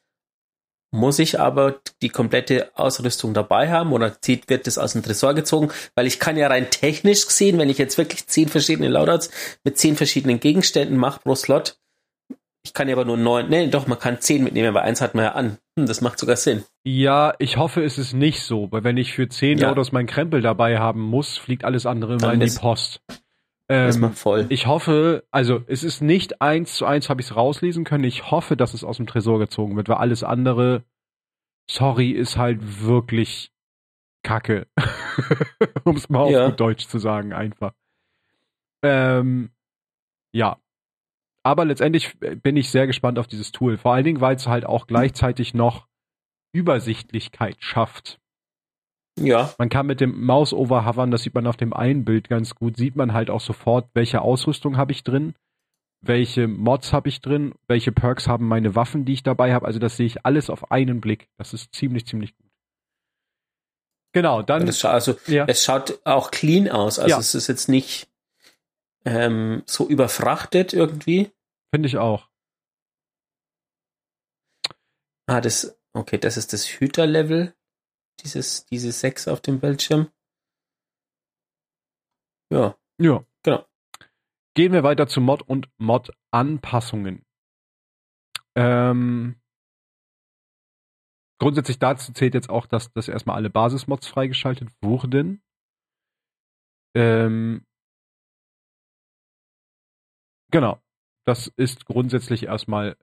[0.90, 5.35] Muss ich aber die komplette Ausrüstung dabei haben oder zieht, wird das aus dem Tresor
[5.35, 5.71] gezogen?
[5.94, 9.31] Weil ich kann ja rein technisch gesehen, wenn ich jetzt wirklich zehn verschiedene Loadouts
[9.64, 11.79] mit zehn verschiedenen Gegenständen mache pro Slot,
[12.69, 15.15] ich kann ja aber nur neun, nee, doch, man kann zehn mitnehmen, aber eins hat
[15.15, 15.59] man ja an.
[15.79, 16.65] Hm, das macht sogar Sinn.
[16.85, 19.69] Ja, ich hoffe, es ist nicht so, weil wenn ich für zehn Ja.
[19.69, 23.01] Loadouts meinen Krempel dabei haben muss, fliegt alles andere immer in die ist- Post.
[23.71, 24.47] Das Ähm, macht voll.
[24.49, 28.05] Ich hoffe, also es ist nicht eins zu eins, habe ich es rauslesen können.
[28.05, 30.85] Ich hoffe, dass es aus dem Tresor gezogen wird, weil alles andere,
[31.71, 33.51] sorry, ist halt wirklich
[34.23, 34.67] Kacke.
[35.85, 36.45] um es mal Ja.
[36.45, 37.73] auf gut Deutsch zu sagen, einfach.
[38.83, 39.51] Ähm,
[40.33, 40.59] ja.
[41.49, 43.79] Aber letztendlich bin ich sehr gespannt auf dieses Tool.
[43.79, 45.87] Vor allen Dingen, weil es halt auch gleichzeitig noch
[46.53, 48.21] Übersichtlichkeit schafft.
[49.19, 52.55] ja, Man kann mit dem Mouse-Over hovern, das sieht man auf dem einen Bild ganz
[52.55, 55.35] gut, sieht man halt auch sofort, welche Ausrüstung habe ich drin,
[56.03, 59.65] welche Mods habe ich drin, welche Perks haben meine Waffen, die ich dabei habe.
[59.65, 61.29] Also das sehe ich alles auf einen Blick.
[61.39, 62.51] Das ist ziemlich, ziemlich gut.
[64.13, 65.47] Genau, dann das scha also, ja.
[65.49, 66.99] es schaut auch clean aus.
[66.99, 67.19] Also Ja.
[67.19, 68.07] es ist jetzt nicht,
[69.05, 71.31] ähm, so überfrachtet irgendwie.
[71.75, 72.29] Finde ich auch.
[75.29, 77.55] Ah, das, okay, das ist das Hüterlevel.
[78.21, 80.11] Dieses, diese 6 auf dem Bildschirm.
[82.51, 82.77] Ja.
[82.99, 83.25] Ja.
[83.45, 83.67] Genau.
[84.55, 87.25] Gehen wir weiter zu Mod und Mod-Anpassungen.
[88.57, 89.41] Ähm,
[91.39, 95.43] grundsätzlich dazu zählt jetzt auch, dass, dass erstmal alle Basismods freigeschaltet wurden.
[96.97, 97.65] Ähm,
[100.51, 100.81] genau.
[101.29, 102.97] Das ist grundsätzlich erstmal,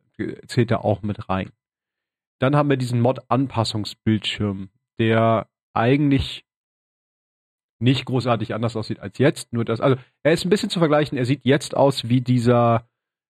[0.47, 1.51] zählt da auch mit rein.
[2.39, 6.43] Dann haben wir diesen Mod-Anpassungsbildschirm, der eigentlich
[7.79, 9.53] nicht großartig anders aussieht als jetzt.
[9.53, 11.19] Nur das, also er ist ein bisschen zu vergleichen.
[11.19, 12.89] Er sieht jetzt aus wie dieser,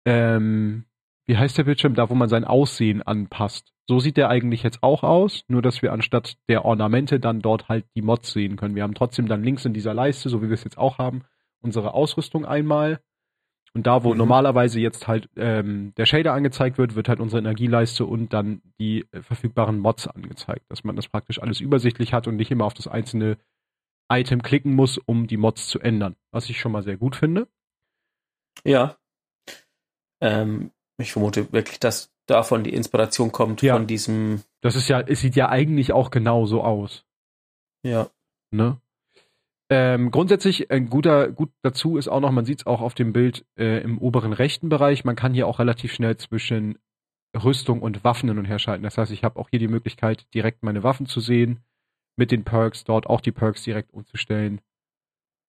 [0.05, 0.85] ähm,
[1.27, 3.73] wie heißt der Bildschirm, da wo man sein Aussehen anpasst.
[3.89, 7.69] So sieht der eigentlich jetzt auch aus, nur dass wir anstatt der Ornamente dann dort
[7.69, 8.77] halt die Mods sehen können.
[8.77, 11.25] Wir haben trotzdem dann links in dieser Leiste, so wie wir es jetzt auch haben,
[11.61, 13.01] unsere Ausrüstung einmal.
[13.77, 14.17] Und da, wo mhm.
[14.17, 19.05] normalerweise jetzt halt ähm, der Shader angezeigt wird, wird halt unsere Energieleiste und dann die
[19.13, 22.73] äh, verfügbaren Mods angezeigt, dass man das praktisch alles übersichtlich hat und nicht immer auf
[22.73, 23.37] das einzelne
[24.11, 27.49] Item klicken muss, um die Mods zu ändern, was ich schon mal sehr gut finde.
[28.65, 28.97] Ja.
[30.23, 33.75] Ähm, ich vermute wirklich, dass davon die Inspiration kommt, ja.
[33.75, 34.43] von diesem.
[34.63, 37.05] Das ist ja, es sieht ja eigentlich auch genau so aus.
[37.83, 38.09] Ja.
[38.51, 38.81] Ne?
[39.69, 43.13] Ähm, grundsätzlich ein guter, gut dazu ist auch noch, man sieht es auch auf dem
[43.13, 46.79] Bild äh, im oberen rechten Bereich, man kann hier auch relativ schnell zwischen
[47.35, 48.85] Rüstung und Waffen hin und her schalten.
[48.85, 51.65] Das heißt, ich habe auch hier die Möglichkeit, direkt meine Waffen zu sehen
[52.17, 54.61] mit den Perks dort auch die Perks direkt umzustellen.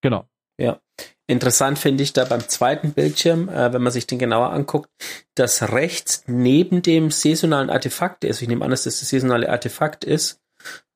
[0.02, 0.28] Genau.
[0.60, 0.82] Ja.
[1.28, 4.90] Interessant finde ich da beim zweiten Bildschirm, äh, wenn man sich den genauer anguckt,
[5.36, 10.04] dass rechts neben dem saisonalen Artefakt ist, ich nehme an, dass das das saisonale Artefakt
[10.04, 10.42] ist,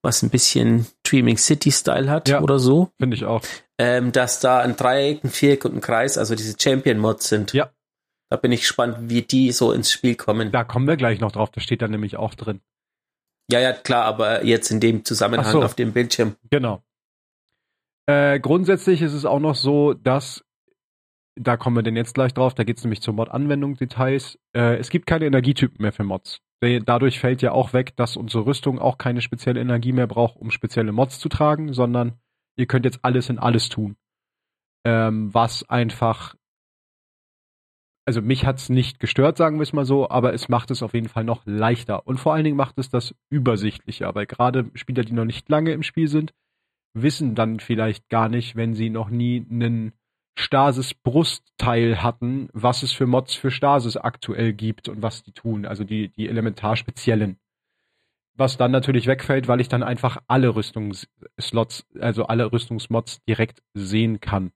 [0.01, 2.89] was ein bisschen Dreaming City Style hat ja, oder so.
[2.99, 3.41] Finde ich auch.
[3.77, 7.53] Ähm, dass da ein Dreieck, ein Viereck und ein Kreis, also diese Champion Mods sind.
[7.53, 7.71] Ja.
[8.29, 10.51] Da bin ich gespannt, wie die so ins Spiel kommen.
[10.51, 12.61] Da kommen wir gleich noch drauf, das steht da nämlich auch drin.
[13.51, 15.61] Ja, ja, klar, aber jetzt in dem Zusammenhang so.
[15.61, 16.37] auf dem Bildschirm.
[16.49, 16.81] Genau.
[18.05, 20.43] Äh, grundsätzlich ist es auch noch so, dass,
[21.41, 24.39] da kommen wir denn jetzt gleich drauf, da geht es nämlich zur Mod-Anwendung, Details.
[24.53, 26.41] Äh, es gibt keine Energietypen mehr für Mods.
[26.61, 30.51] Dadurch fällt ja auch weg, dass unsere Rüstung auch keine spezielle Energie mehr braucht, um
[30.51, 32.19] spezielle Mods zu tragen, sondern
[32.55, 33.95] ihr könnt jetzt alles in alles tun.
[34.85, 36.35] Ähm, was einfach
[38.05, 40.93] also mich hat's nicht gestört, sagen wir es mal so, aber es macht es auf
[40.93, 42.07] jeden Fall noch leichter.
[42.07, 45.71] Und vor allen Dingen macht es das übersichtlicher, weil gerade Spieler, die noch nicht lange
[45.71, 46.33] im Spiel sind,
[46.93, 49.93] wissen dann vielleicht gar nicht, wenn sie noch nie einen
[50.37, 55.83] Stasis-Brustteil hatten, was es für Mods für Stasis aktuell gibt und was die tun, also
[55.83, 57.37] die, die elementar speziellen.
[58.35, 64.19] Was dann natürlich wegfällt, weil ich dann einfach alle Rüstungsslots, also alle Rüstungsmods direkt sehen
[64.21, 64.51] kann.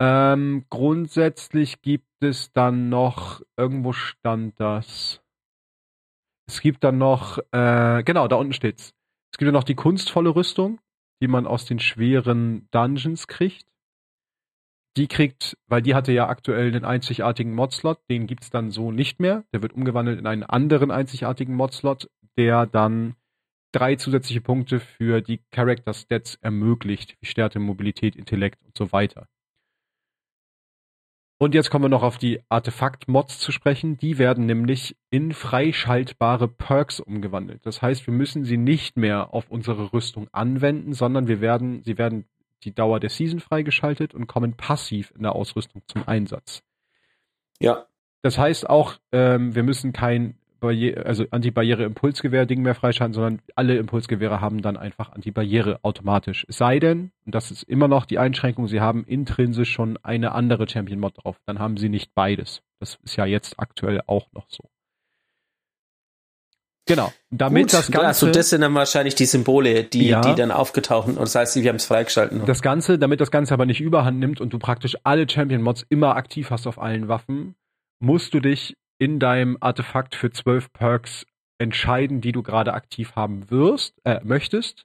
[0.00, 5.20] Ähm, grundsätzlich gibt es dann noch, irgendwo stand das.
[6.46, 8.94] Es gibt dann noch, äh, genau, da unten steht's.
[9.32, 10.80] Es gibt dann noch die kunstvolle Rüstung,
[11.20, 13.66] die man aus den schweren Dungeons kriegt.
[14.96, 19.20] Die kriegt, weil die hatte ja aktuell den einzigartigen Modslot, den gibt's dann so nicht
[19.20, 19.44] mehr.
[19.52, 23.14] Der wird umgewandelt in einen anderen einzigartigen Modslot, der dann
[23.72, 29.28] drei zusätzliche Punkte für die Character Stats ermöglicht, wie Stärke, Mobilität, Intellekt und so weiter.
[31.40, 33.96] Und jetzt kommen wir noch auf die Artefakt-Mods zu sprechen.
[33.96, 37.64] Die werden nämlich in freischaltbare Perks umgewandelt.
[37.64, 41.96] Das heißt, wir müssen sie nicht mehr auf unsere Rüstung anwenden, sondern wir werden, sie
[41.96, 42.24] werden
[42.64, 46.64] die Dauer der Season freigeschaltet und kommen passiv in der Ausrüstung zum Einsatz.
[47.60, 47.86] Ja.
[48.22, 54.40] Das heißt auch, ähm, wir müssen kein Barriere, also Anti-Barriere-Impulsgewehr-Ding mehr freischalten, sondern alle Impulsgewehre
[54.40, 56.44] haben dann einfach Anti-Barriere automatisch.
[56.48, 60.32] Es sei denn, und das ist immer noch die Einschränkung, sie haben intrinsisch schon eine
[60.32, 61.36] andere Champion-Mod drauf.
[61.46, 62.62] Dann haben sie nicht beides.
[62.80, 64.64] Das ist ja jetzt aktuell auch noch so.
[66.88, 67.12] Genau.
[67.30, 68.06] Damit Gut, das Ganze.
[68.06, 71.56] Also das sind dann wahrscheinlich die Symbole, die, ja, die dann aufgetaucht und das heißt,
[71.56, 72.46] wir haben es freigeschalten.
[72.46, 76.16] Das Ganze, damit das Ganze aber nicht überhand nimmt und du praktisch alle Champion-Mods immer
[76.16, 77.54] aktiv hast auf allen Waffen,
[78.00, 81.26] musst du dich in deinem Artefakt für zwölf Perks
[81.58, 84.84] entscheiden, die du gerade aktiv haben wirst, äh, möchtest.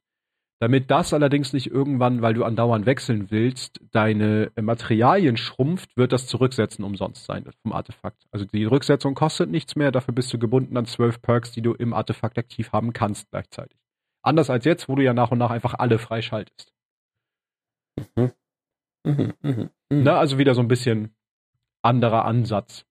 [0.60, 6.26] Damit das allerdings nicht irgendwann, weil du andauernd wechseln willst, deine Materialien schrumpft, wird das
[6.26, 8.24] Zurücksetzen umsonst sein vom Artefakt.
[8.32, 11.74] Also die Rücksetzung kostet nichts mehr, dafür bist du gebunden an zwölf Perks, die du
[11.74, 13.78] im Artefakt aktiv haben kannst gleichzeitig.
[14.22, 16.72] Anders als jetzt, wo du ja nach und nach einfach alle freischaltest.
[18.16, 18.32] Mhm.
[19.06, 19.70] Mhm, mh, mh.
[19.90, 21.14] Na, also wieder so ein bisschen
[21.82, 22.86] anderer Ansatz.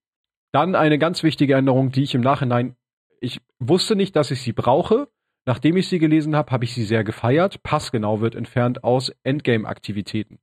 [0.53, 2.77] Dann eine ganz wichtige Änderung, die ich im Nachhinein,
[3.21, 5.09] ich wusste nicht, dass ich sie brauche.
[5.45, 7.63] Nachdem ich sie gelesen habe, habe ich sie sehr gefeiert.
[7.63, 10.39] Passgenau wird entfernt aus Endgame-Aktivitäten.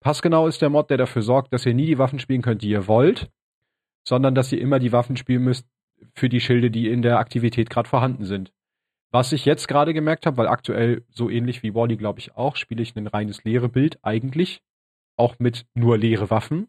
[0.00, 2.70] Passgenau ist der Mod, der dafür sorgt, dass ihr nie die Waffen spielen könnt, die
[2.70, 3.30] ihr wollt,
[4.06, 5.66] sondern dass ihr immer die Waffen spielen müsst
[6.14, 8.52] für die Schilde, die in der Aktivität gerade vorhanden sind.
[9.12, 12.56] Was ich jetzt gerade gemerkt habe, weil aktuell so ähnlich wie Wally, glaube ich, auch,
[12.56, 14.62] spiele ich ein reines leere Bild eigentlich,
[15.16, 16.68] auch mit nur leere Waffen.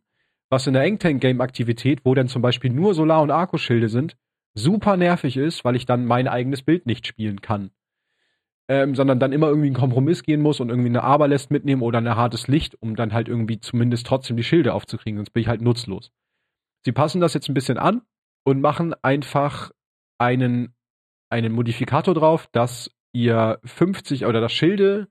[0.53, 4.15] Was in der Engtank-Game-Aktivität, wo dann zum Beispiel nur Solar- und Akkuschilde sind,
[4.53, 7.71] super nervig ist, weil ich dann mein eigenes Bild nicht spielen kann.
[8.67, 11.97] Ähm, sondern dann immer irgendwie einen Kompromiss gehen muss und irgendwie eine Aberläst mitnehmen oder
[11.97, 15.47] ein hartes Licht, um dann halt irgendwie zumindest trotzdem die Schilde aufzukriegen, sonst bin ich
[15.47, 16.11] halt nutzlos.
[16.85, 18.03] Sie passen das jetzt ein bisschen an
[18.43, 19.71] und machen einfach
[20.19, 20.75] einen,
[21.31, 25.07] einen Modifikator drauf, dass ihr 50 oder das Schilde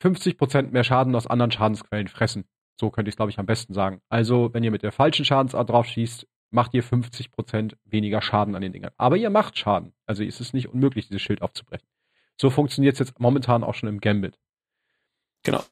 [0.00, 2.44] 50% mehr Schaden aus anderen Schadensquellen fressen.
[2.80, 4.00] So könnte ich es, glaube ich, am besten sagen.
[4.08, 8.62] Also, wenn ihr mit der falschen Schadensart drauf schießt, macht ihr 50% weniger Schaden an
[8.62, 8.92] den Dingern.
[8.96, 9.92] Aber ihr macht Schaden.
[10.06, 11.86] Also ist es nicht unmöglich, dieses Schild aufzubrechen.
[12.40, 14.38] So funktioniert es jetzt momentan auch schon im Gambit.
[15.42, 15.62] Genau.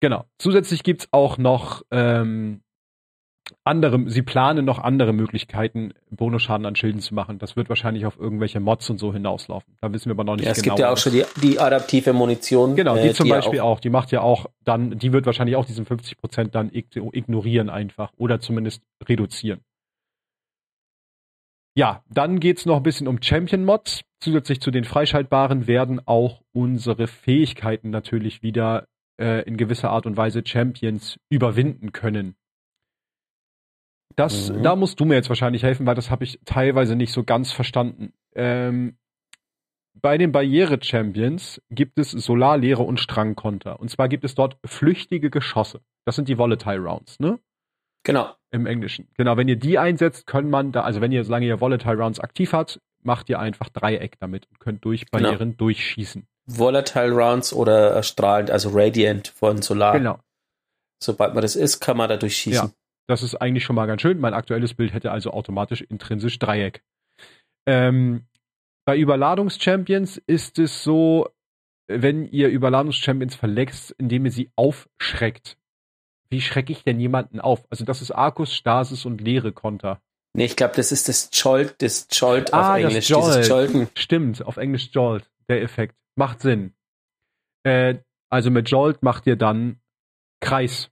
[0.00, 0.26] Genau.
[0.38, 2.62] Zusätzlich gibt's auch noch ähm,
[3.64, 7.38] andere, sie planen noch andere Möglichkeiten, Bonusschaden an Schilden zu machen.
[7.38, 9.76] Das wird wahrscheinlich auf irgendwelche Mods und so hinauslaufen.
[9.80, 10.74] Da wissen wir aber noch nicht ja, es genau.
[10.74, 12.76] Es gibt ja auch schon die, die adaptive Munition.
[12.76, 13.76] Genau, die äh, zum die Beispiel auch.
[13.76, 13.80] auch.
[13.80, 18.12] Die macht ja auch dann, die wird wahrscheinlich auch diesen 50 Prozent dann ignorieren einfach
[18.16, 19.60] oder zumindest reduzieren.
[21.76, 24.02] Ja, dann geht's noch ein bisschen um Champion-Mods.
[24.20, 28.86] Zusätzlich zu den freischaltbaren werden auch unsere Fähigkeiten natürlich wieder
[29.20, 32.34] äh, in gewisser Art und Weise Champions überwinden können.
[34.20, 34.62] Das, mhm.
[34.62, 37.52] da musst du mir jetzt wahrscheinlich helfen, weil das habe ich teilweise nicht so ganz
[37.52, 38.12] verstanden.
[38.34, 38.98] Ähm,
[39.94, 43.80] bei den Barriere-Champions gibt es Solarlehre und Strangkonter.
[43.80, 45.80] Und zwar gibt es dort flüchtige Geschosse.
[46.04, 47.38] Das sind die Volatile Rounds, ne?
[48.02, 48.34] Genau.
[48.50, 49.08] Im Englischen.
[49.16, 52.20] Genau, wenn ihr die einsetzt, können man da, also wenn ihr, solange ihr Volatile Rounds
[52.20, 55.22] aktiv habt, macht ihr einfach Dreieck damit und könnt durch genau.
[55.22, 55.56] Barrieren genau.
[55.56, 56.26] durchschießen.
[56.44, 59.94] Volatile Rounds oder strahlend, also Radiant von Solar.
[59.96, 60.18] Genau.
[61.02, 62.68] Sobald man das ist, kann man da durchschießen.
[62.68, 62.74] Ja,
[63.10, 64.20] das ist eigentlich schon mal ganz schön.
[64.20, 66.82] Mein aktuelles Bild hätte also automatisch intrinsisch Dreieck.
[67.66, 68.26] Ähm,
[68.86, 71.28] bei Überladungs-Champions ist es so,
[71.88, 75.58] wenn ihr Überladungs-Champions verletzt, indem ihr sie aufschreckt.
[76.30, 77.66] Wie schrecke ich denn jemanden auf?
[77.70, 80.00] Also das ist Arkus, Stasis und leere Konter.
[80.32, 83.26] Nee, ich glaube, das ist das Jolt, das Jolt ah, auf Englisch, Jolt.
[83.26, 83.88] dieses Jolten.
[83.94, 85.96] Stimmt, auf Englisch Jolt, der Effekt.
[86.14, 86.74] Macht Sinn.
[87.64, 87.96] Äh,
[88.30, 89.80] also mit Jolt macht ihr dann
[90.40, 90.90] Kreis.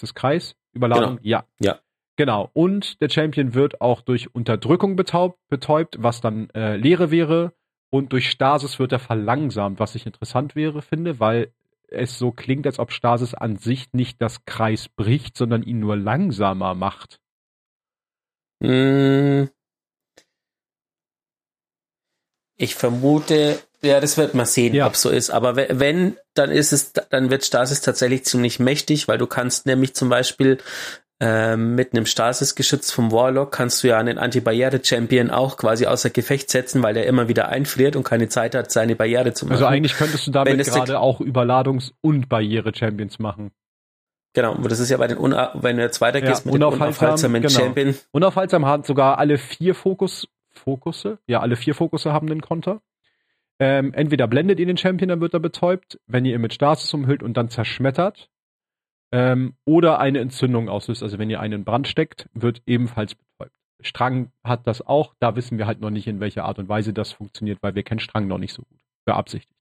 [0.00, 0.56] Ist das Kreis?
[0.72, 1.16] Überladung?
[1.16, 1.28] Genau.
[1.28, 1.44] Ja.
[1.60, 1.78] Ja.
[2.16, 2.50] Genau.
[2.54, 7.52] Und der Champion wird auch durch Unterdrückung betaubt, betäubt, was dann äh, Leere wäre.
[7.90, 11.52] Und durch Stasis wird er verlangsamt, was ich interessant wäre, finde, weil
[11.88, 15.96] es so klingt, als ob Stasis an sich nicht das Kreis bricht, sondern ihn nur
[15.96, 17.20] langsamer macht.
[18.62, 19.50] Hm.
[22.60, 24.86] Ich vermute, ja, das wird man sehen, ja.
[24.86, 25.30] ob so ist.
[25.30, 29.94] Aber wenn, dann ist es, dann wird Stasis tatsächlich ziemlich mächtig, weil du kannst nämlich
[29.94, 30.58] zum Beispiel
[31.20, 36.50] ähm, mit einem Stasis-Geschütz vom Warlock kannst du ja einen Anti-Barriere-Champion auch quasi außer Gefecht
[36.50, 39.52] setzen, weil der immer wieder einfriert und keine Zeit hat, seine Barriere zu also machen.
[39.52, 43.52] Also eigentlich könntest du damit gerade auch Überladungs- und Barriere-Champions machen.
[44.34, 47.32] Genau, und das ist ja bei den, Una wenn du jetzt weitergehst ja, mit unaufhaltsam,
[47.32, 47.54] den unaufhaltsamen genau.
[47.54, 47.94] Champion.
[48.12, 52.82] Unaufhaltsam hat sogar alle vier Fokus, Fokusse, ja, alle vier Fokusse haben einen Konter.
[53.58, 56.92] Ähm, entweder blendet ihr den Champion, dann wird er betäubt, wenn ihr ihn mit Stasis
[56.94, 58.30] umhüllt und dann zerschmettert,
[59.12, 61.02] ähm, oder eine Entzündung auslöst.
[61.02, 63.54] Also wenn ihr einen Brand steckt, wird ebenfalls betäubt.
[63.82, 65.14] Strang hat das auch.
[65.20, 67.82] Da wissen wir halt noch nicht, in welcher Art und Weise das funktioniert, weil wir
[67.82, 68.78] kennen Strang noch nicht so gut.
[69.04, 69.59] Beabsichtigt.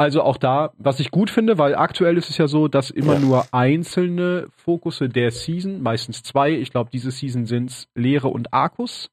[0.00, 3.14] Also auch da, was ich gut finde, weil aktuell ist es ja so, dass immer
[3.14, 3.18] ja.
[3.18, 9.10] nur einzelne Fokusse der Season, meistens zwei, ich glaube, diese Season sind's Leere und Arkus.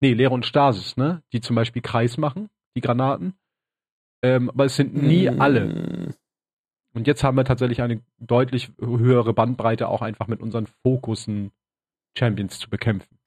[0.00, 1.22] Nee, Leere und Stasis, ne?
[1.32, 3.34] Die zum Beispiel Kreis machen, die Granaten.
[4.24, 5.40] Ähm, aber es sind nie mm.
[5.40, 6.14] alle.
[6.94, 11.52] Und jetzt haben wir tatsächlich eine deutlich höhere Bandbreite auch einfach mit unseren Fokussen
[12.18, 13.18] Champions zu bekämpfen.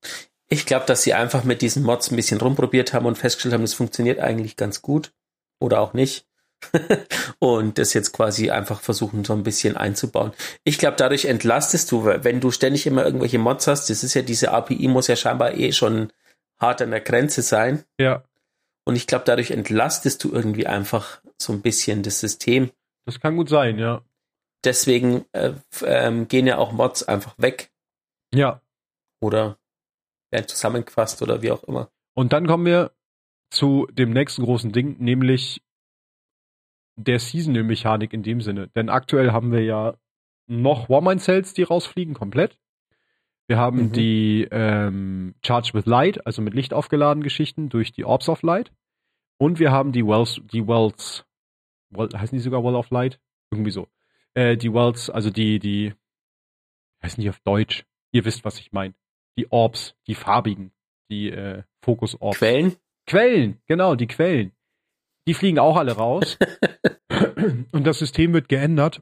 [0.49, 3.63] Ich glaube, dass sie einfach mit diesen Mods ein bisschen rumprobiert haben und festgestellt haben,
[3.63, 5.13] es funktioniert eigentlich ganz gut.
[5.59, 6.27] Oder auch nicht.
[7.39, 10.31] und das jetzt quasi einfach versuchen, so ein bisschen einzubauen.
[10.63, 14.21] Ich glaube, dadurch entlastest du, wenn du ständig immer irgendwelche Mods hast, das ist ja,
[14.21, 16.11] diese API muss ja scheinbar eh schon
[16.59, 17.83] hart an der Grenze sein.
[17.99, 18.23] Ja.
[18.85, 22.71] Und ich glaube, dadurch entlastest du irgendwie einfach so ein bisschen das System.
[23.05, 24.01] Das kann gut sein, ja.
[24.63, 25.53] Deswegen äh,
[25.83, 27.71] ähm, gehen ja auch Mods einfach weg.
[28.33, 28.61] Ja.
[29.21, 29.57] Oder
[30.31, 31.89] werden zusammengefasst oder wie auch immer.
[32.13, 32.91] Und dann kommen wir
[33.51, 35.61] zu dem nächsten großen Ding, nämlich
[36.95, 38.67] der Seasonal-Mechanik in dem Sinne.
[38.69, 39.95] Denn aktuell haben wir ja
[40.47, 42.57] noch Warmind-Cells, die rausfliegen, komplett.
[43.47, 43.91] Wir haben mhm.
[43.91, 48.71] die ähm, Charge with Light, also mit Licht aufgeladen Geschichten durch die Orbs of Light.
[49.37, 51.25] Und wir haben die Wells, die Wells
[51.91, 53.19] Wall, heißen die sogar Wall of Light?
[53.51, 53.87] Irgendwie so.
[54.33, 55.93] Äh, die Wells, also die, die,
[57.03, 57.85] heißen die auf Deutsch?
[58.11, 58.93] Ihr wisst, was ich meine.
[59.37, 60.71] Die Orbs, die farbigen,
[61.09, 62.37] die äh, Fokus-Orbs.
[62.37, 62.75] Quellen?
[63.05, 64.53] Quellen, genau, die Quellen.
[65.27, 66.37] Die fliegen auch alle raus.
[67.71, 69.01] und das System wird geändert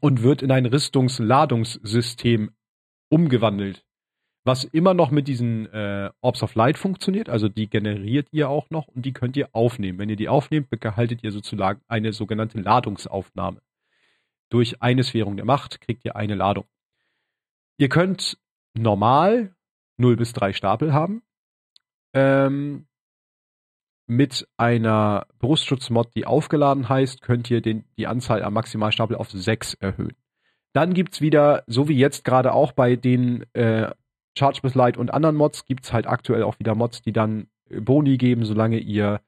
[0.00, 2.50] und wird in ein Rüstungsladungssystem
[3.08, 3.84] umgewandelt.
[4.46, 8.68] Was immer noch mit diesen äh, Orbs of Light funktioniert, also die generiert ihr auch
[8.68, 9.98] noch und die könnt ihr aufnehmen.
[9.98, 13.62] Wenn ihr die aufnehmt, behaltet ihr sozusagen eine sogenannte Ladungsaufnahme.
[14.50, 16.66] Durch eine Sphärung der Macht kriegt ihr eine Ladung.
[17.78, 18.38] Ihr könnt
[18.74, 19.54] normal
[19.96, 21.22] 0 bis 3 Stapel haben.
[22.12, 22.86] Ähm,
[24.06, 29.74] mit einer Brustschutzmod, die aufgeladen heißt, könnt ihr den, die Anzahl am Maximalstapel auf 6
[29.74, 30.16] erhöhen.
[30.72, 33.90] Dann gibt's wieder, so wie jetzt gerade auch bei den äh,
[34.36, 37.80] Charge with Light und anderen Mods, gibt's halt aktuell auch wieder Mods, die dann äh,
[37.80, 39.20] Boni geben, solange ihr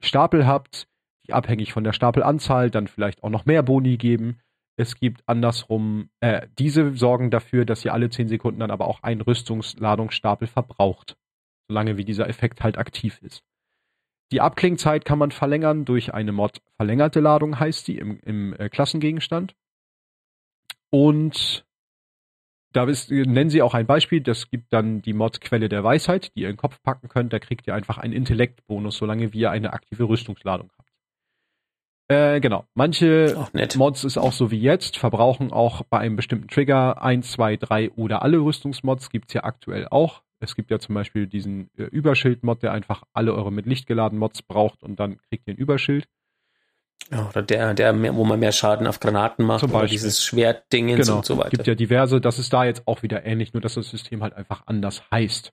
[0.00, 0.88] Stapel habt,
[1.26, 4.40] die abhängig von der Stapelanzahl dann vielleicht auch noch mehr Boni geben.
[4.76, 9.02] Es gibt andersrum, äh, diese sorgen dafür, dass ihr alle 10 Sekunden dann aber auch
[9.02, 11.16] einen Rüstungsladungsstapel verbraucht.
[11.68, 13.42] Solange wie dieser Effekt halt aktiv ist.
[14.32, 18.70] Die Abklingzeit kann man verlängern durch eine Mod verlängerte Ladung, heißt die, im, im äh,
[18.70, 19.54] Klassengegenstand.
[20.90, 21.66] Und
[22.72, 26.34] da ist, nennen sie auch ein Beispiel, das gibt dann die Mod Quelle der Weisheit,
[26.34, 27.34] die ihr in den Kopf packen könnt.
[27.34, 30.88] Da kriegt ihr einfach einen Intellektbonus, solange wie ihr eine aktive Rüstungsladung habt.
[32.08, 32.64] Äh, genau.
[32.74, 37.58] Manche Mods ist auch so wie jetzt, verbrauchen auch bei einem bestimmten Trigger 1, 2,
[37.58, 40.22] 3 oder alle Rüstungsmods gibt's ja aktuell auch.
[40.42, 44.18] Es gibt ja zum Beispiel diesen äh, Überschild-Mod, der einfach alle eure mit Licht geladenen
[44.20, 46.08] Mods braucht und dann kriegt ihr ein Überschild.
[47.10, 51.06] Ja, oder der, der mehr, wo man mehr Schaden auf Granaten macht, oder dieses Schwertdingens
[51.06, 51.18] Genau.
[51.18, 51.50] und so weiter.
[51.50, 54.34] Gibt ja diverse, das ist da jetzt auch wieder ähnlich, nur dass das System halt
[54.34, 55.52] einfach anders heißt.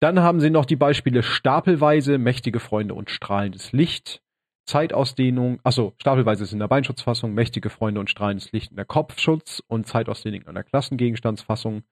[0.00, 4.20] Dann haben sie noch die Beispiele stapelweise, mächtige Freunde und strahlendes Licht.
[4.66, 9.62] Zeitausdehnung, achso, stapelweise ist in der Beinschutzfassung, mächtige Freunde und strahlendes Licht in der Kopfschutz
[9.68, 11.82] und Zeitausdehnung in der Klassengegenstandsfassung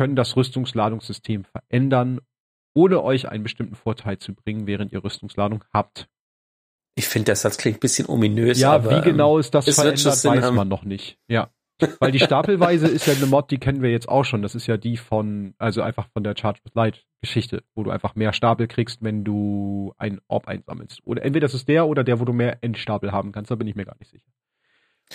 [0.00, 2.20] können das Rüstungsladungssystem verändern,
[2.72, 6.08] ohne euch einen bestimmten Vorteil zu bringen, während ihr Rüstungsladung habt.
[6.94, 8.58] ich finde, das, das klingt ein bisschen ominös.
[8.58, 10.56] Ja, aber, wie genau ist das verändert, weiß haben.
[10.56, 11.18] man noch nicht.
[11.28, 11.50] Ja.
[11.98, 14.40] Weil die Stapelweise ist ja eine Mod, die kennen wir jetzt auch schon.
[14.40, 17.90] Das ist ja die von, also einfach von der Charge with Light Geschichte, wo du
[17.90, 21.02] einfach mehr Stapel kriegst, wenn du einen Orb einsammelst.
[21.04, 23.66] Oder entweder das ist der oder der, wo du mehr Endstapel haben kannst, da bin
[23.68, 24.24] ich mir gar nicht sicher.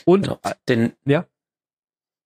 [0.05, 0.39] Und Genau.
[0.43, 1.25] äh, Den, ja,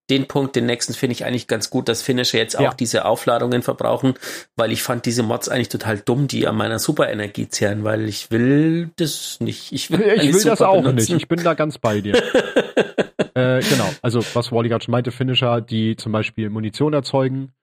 [0.09, 2.73] den Punkt, den nächsten finde ich eigentlich ganz gut, dass Finisher jetzt auch Ja.
[2.73, 4.15] diese Aufladungen verbrauchen,
[4.55, 8.31] weil ich fand diese Mods eigentlich total dumm, die an meiner Superenergie zehren, weil ich
[8.31, 9.71] will das nicht.
[9.71, 11.13] Ich will, ich will das auch benutzen.
[11.13, 11.23] nicht.
[11.23, 12.15] Ich bin da ganz bei dir.
[13.35, 17.53] äh, genau, also was Wally gerade schon meinte, Finisher, die zum Beispiel Munition erzeugen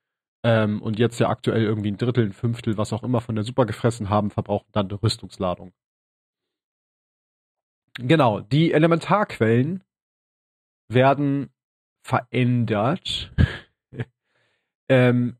[0.45, 3.45] ähm, und jetzt ja aktuell irgendwie ein Drittel, ein Fünftel, was auch immer von der
[3.45, 5.73] Super gefressen haben, verbrauchen dann eine Rüstungsladung.
[7.99, 9.83] Genau, die Elementarquellen
[10.89, 11.51] werden
[12.07, 13.33] verändert.
[14.89, 15.37] ähm,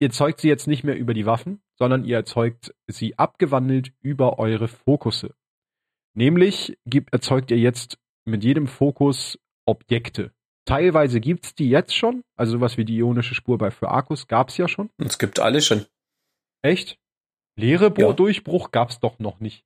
[0.00, 4.38] ihr erzeugt sie jetzt nicht mehr über die Waffen, sondern ihr erzeugt sie abgewandelt über
[4.38, 5.34] eure Fokusse.
[6.14, 10.32] Nämlich gibt, erzeugt ihr jetzt mit jedem Fokus Objekte.
[10.64, 14.56] Teilweise gibt's die jetzt schon, also sowas wie die ionische Spur bei für Arcus gab's
[14.56, 14.90] ja schon.
[14.98, 15.86] Es gibt alle schon.
[16.62, 16.98] Echt?
[17.56, 17.88] Leere Ja.
[17.90, 19.64] Bohrdurchbruch gab's doch noch nicht.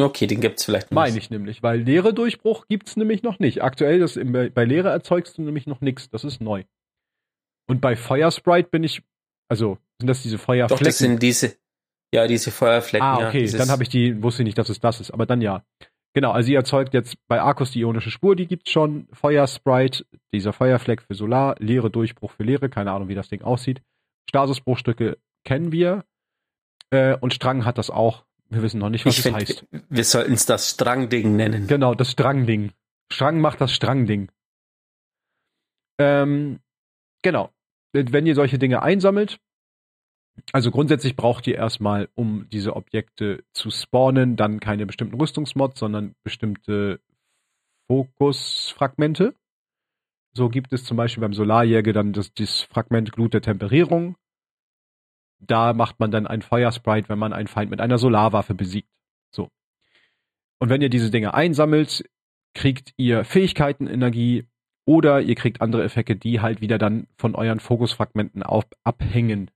[0.00, 0.96] Okay, den gibt's vielleicht noch.
[0.96, 3.62] Meine ich nämlich, weil leere Durchbruch gibt's nämlich noch nicht.
[3.62, 6.10] Aktuell das im, bei Leere erzeugst du nämlich noch nichts.
[6.10, 6.64] Das ist neu.
[7.68, 9.02] Und bei Feuersprite bin ich,
[9.48, 10.84] also sind das diese Feuerflecken?
[10.84, 11.56] Doch, das sind diese,
[12.12, 13.06] ja, diese Feuerflecken.
[13.06, 15.10] Ah, ja, okay, dieses, dann habe ich die, wusste ich nicht, dass es das ist,
[15.10, 15.64] aber dann ja.
[16.12, 20.52] Genau, also ihr erzeugt jetzt bei Arcus die ionische Spur, die gibt's schon, Feuersprite, dieser
[20.52, 23.80] Feuerfleck für Solar, leere Durchbruch für Leere, keine Ahnung, wie das Ding aussieht.
[24.28, 26.04] Stasusbruchstücke kennen wir,
[26.90, 28.24] äh, und Strang hat das auch.
[28.50, 29.66] Wir wissen noch nicht, was Ich es finde, heißt.
[29.88, 31.66] wir sollten es das Strangding nennen.
[31.68, 32.72] Genau, das Strangding.
[33.12, 34.30] Strang macht das Strangding.
[35.98, 36.58] Ähm,
[37.22, 37.50] genau.
[37.92, 39.38] Wenn ihr solche Dinge einsammelt,
[40.52, 46.14] also grundsätzlich braucht ihr erstmal, um diese Objekte zu spawnen, dann keine bestimmten Rüstungsmods, sondern
[46.22, 47.00] bestimmte
[47.88, 49.34] Fokusfragmente.
[50.32, 54.16] So gibt es zum Beispiel beim Solarjäger dann das, das Fragment Glut der Temperierung.
[55.40, 58.88] Da macht man dann ein Feuersprite, wenn man einen Feind mit einer Solarwaffe besiegt.
[59.34, 59.48] So.
[60.58, 62.04] Und wenn ihr diese Dinge einsammelt,
[62.54, 64.46] kriegt ihr Fähigkeitenenergie
[64.84, 69.50] oder ihr kriegt andere Effekte, die halt wieder dann von euren Fokusfragmenten auf, abhängen.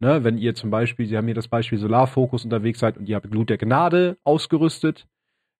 [0.00, 3.14] Ne, wenn ihr zum Beispiel, Sie haben hier das Beispiel Solarfokus unterwegs seid und ihr
[3.14, 5.06] habt Glut der Gnade ausgerüstet,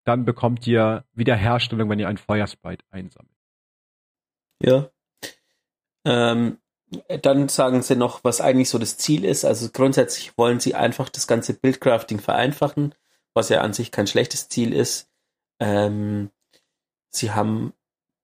[0.04, 3.36] dann bekommt ihr Wiederherstellung, wenn ihr ein Feuersprite einsammelt.
[4.60, 4.90] Ja.
[6.04, 6.58] Ähm,
[7.22, 9.44] dann sagen sie noch, was eigentlich so das Ziel ist.
[9.44, 12.94] Also grundsätzlich wollen sie einfach das ganze Buildcrafting vereinfachen,
[13.34, 15.08] was ja an sich kein schlechtes Ziel ist.
[15.60, 16.30] Ähm,
[17.10, 17.72] sie haben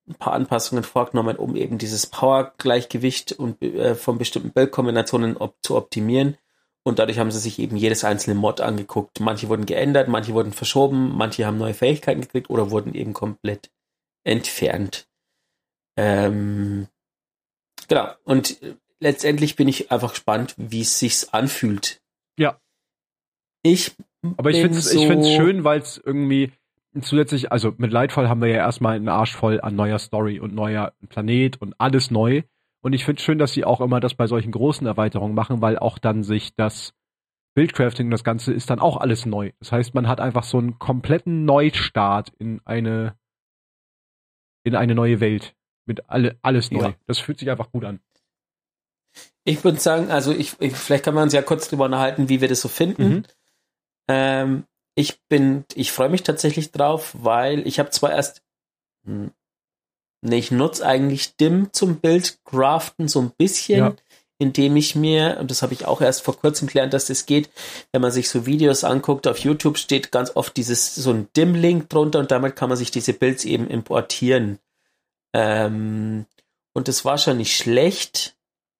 [0.08, 5.76] ein paar Anpassungen vorgenommen, um eben dieses Power-Gleichgewicht und äh, von bestimmten Bildkombinationen op zu
[5.76, 6.36] optimieren.
[6.82, 9.20] Und dadurch haben sie sich eben jedes einzelne Mod angeguckt.
[9.20, 13.70] Manche wurden geändert, manche wurden verschoben, manche haben neue Fähigkeiten gekriegt oder wurden eben komplett
[14.24, 15.06] entfernt.
[15.96, 16.88] Ähm,
[17.88, 18.08] genau.
[18.24, 18.58] Und
[19.00, 22.00] letztendlich bin ich einfach gespannt, wie es sich anfühlt.
[22.38, 22.60] Ja.
[23.62, 23.96] Ich
[24.36, 26.52] aber ich finde es so ich find's schön, weil es irgendwie
[27.00, 30.54] zusätzlich, also mit Lightfall haben wir ja erstmal einen Arsch voll an neuer Story und
[30.54, 32.42] neuer Planet und alles neu.
[32.80, 35.78] Und ich finde schön, dass sie auch immer das bei solchen großen Erweiterungen machen, weil
[35.78, 36.94] auch dann sich das
[37.54, 39.52] Buildcrafting und das Ganze ist dann auch alles neu.
[39.58, 43.16] Das heißt, man hat einfach so einen kompletten Neustart in eine
[44.64, 45.54] in eine neue Welt
[45.88, 46.82] mit alle alles neu.
[46.82, 46.94] Ja.
[47.06, 48.00] Das fühlt sich einfach gut an.
[49.44, 52.40] Ich würde sagen, also ich, ich, vielleicht kann man uns ja kurz drüber unterhalten, wie
[52.40, 53.08] wir das so finden.
[53.08, 53.24] Mhm.
[54.08, 54.64] Ähm,
[54.94, 58.42] ich bin, ich freue mich tatsächlich drauf, weil ich habe zwar erst,
[59.06, 59.30] hm,
[60.22, 63.96] nee, ich nutze eigentlich DIM zum Bildcraften so ein bisschen, ja.
[64.38, 67.48] indem ich mir, und das habe ich auch erst vor kurzem gelernt, dass das geht,
[67.92, 71.88] wenn man sich so Videos anguckt, auf YouTube steht ganz oft dieses, so ein DIM-Link
[71.88, 74.58] drunter und damit kann man sich diese Builds eben importieren.
[75.34, 76.26] Ähm,
[76.74, 78.36] und das war schon nicht schlecht,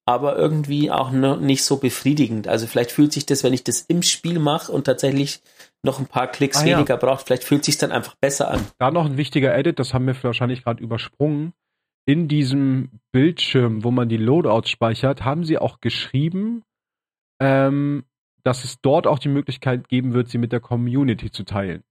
[0.06, 2.48] aber irgendwie auch noch nicht so befriedigend.
[2.48, 5.42] Also vielleicht fühlt sich das, wenn ich das im Spiel mache und tatsächlich
[5.82, 6.96] noch ein paar Klicks ah, weniger ja.
[6.96, 8.66] braucht, vielleicht fühlt sich dann einfach besser an.
[8.78, 11.52] Da noch ein wichtiger Edit, das haben wir wahrscheinlich gerade übersprungen.
[12.06, 16.62] In diesem Bildschirm, wo man die Loadouts speichert, haben sie auch geschrieben,
[17.38, 18.04] ähm,
[18.44, 21.82] dass es dort auch die Möglichkeit geben wird, sie mit der Community zu teilen.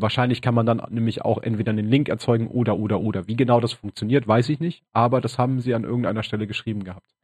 [0.00, 3.26] Wahrscheinlich kann man dann nämlich auch entweder einen Link erzeugen oder oder oder.
[3.26, 6.84] Wie genau das funktioniert, weiß ich nicht, aber das haben sie an irgendeiner Stelle geschrieben
[6.84, 7.14] gehabt.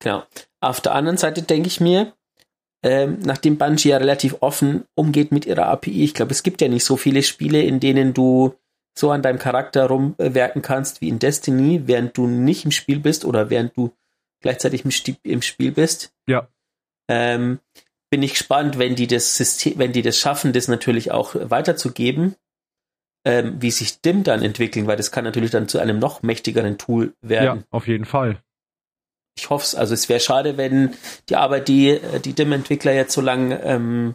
[0.00, 0.22] Genau.
[0.60, 2.14] Auf der anderen Seite denke ich mir,
[2.82, 6.68] ähm, nachdem Bungie ja relativ offen umgeht mit ihrer API, ich glaube, es gibt ja
[6.68, 8.54] nicht so viele Spiele, in denen du
[8.96, 13.24] so an deinem Charakter rumwerken kannst wie in Destiny, während du nicht im Spiel bist
[13.24, 13.92] oder während du
[14.40, 16.14] gleichzeitig im, im Spiel bist.
[16.26, 16.48] Ja.
[17.08, 17.60] Ähm,
[18.10, 22.34] bin ich gespannt, wenn die das System, wenn die das schaffen, das natürlich auch weiterzugeben,
[23.24, 26.78] ähm, wie sich DIM dann entwickeln, weil das kann natürlich dann zu einem noch mächtigeren
[26.78, 27.60] Tool werden.
[27.60, 28.42] Ja, auf jeden Fall
[29.40, 29.74] ich hoffe es.
[29.74, 30.94] Also es wäre schade, wenn
[31.28, 34.14] die Arbeit, die die DIM-Entwickler jetzt so lange ähm,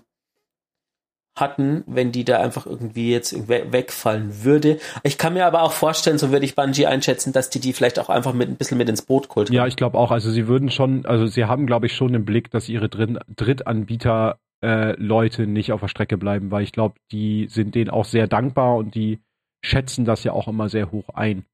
[1.36, 4.80] hatten, wenn die da einfach irgendwie jetzt wegfallen würde.
[5.04, 8.00] Ich kann mir aber auch vorstellen, so würde ich Bungie einschätzen, dass die die vielleicht
[8.00, 9.50] auch einfach mit ein bisschen mit ins Boot holt.
[9.50, 10.12] Ja, ich glaube auch.
[10.12, 13.20] Also sie würden schon, also sie haben, glaube ich, schon im Blick, dass ihre Dritt
[13.36, 18.06] Drittanbieter äh, Leute nicht auf der Strecke bleiben, weil ich glaube, die sind denen auch
[18.06, 19.20] sehr dankbar und die
[19.64, 21.46] schätzen das ja auch immer sehr hoch ein.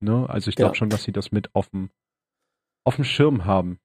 [0.00, 0.26] Ne?
[0.28, 0.74] Also ich glaube ja.
[0.74, 1.90] schon, dass sie das mit auf dem
[2.86, 3.78] auf dem Schirm haben.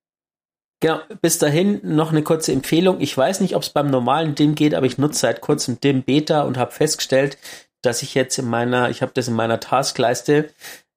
[0.81, 3.01] Genau, bis dahin noch eine kurze Empfehlung.
[3.01, 6.03] Ich weiß nicht, ob es beim normalen DIM geht, aber ich nutze seit kurzem DIM
[6.03, 7.37] Beta und habe festgestellt,
[7.81, 10.49] dass ich jetzt in meiner, ich habe das in meiner Taskleiste,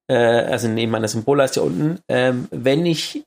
[0.07, 3.25] äh, also in meiner Symbolleiste unten, ähm, wenn ich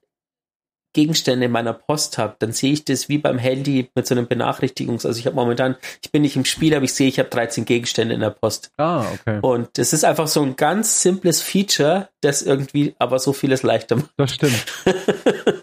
[0.94, 4.26] Gegenstände in meiner Post habe, dann sehe ich das wie beim Handy mit so einem
[4.26, 5.04] Benachrichtigungs.
[5.04, 7.66] Also ich habe momentan, ich bin nicht im Spiel, aber ich sehe, ich habe 13
[7.66, 8.70] Gegenstände in der Post.
[8.78, 9.40] Ah, okay.
[9.42, 13.96] Und das ist einfach so ein ganz simples Feature, das irgendwie aber so vieles leichter
[13.96, 14.10] macht.
[14.16, 14.64] Das stimmt.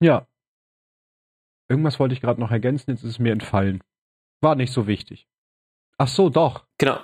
[0.00, 0.26] ja.
[1.68, 3.82] Irgendwas wollte ich gerade noch ergänzen, jetzt ist es mir entfallen.
[4.40, 5.26] War nicht so wichtig.
[5.96, 6.66] Ach so, doch.
[6.78, 6.98] Genau.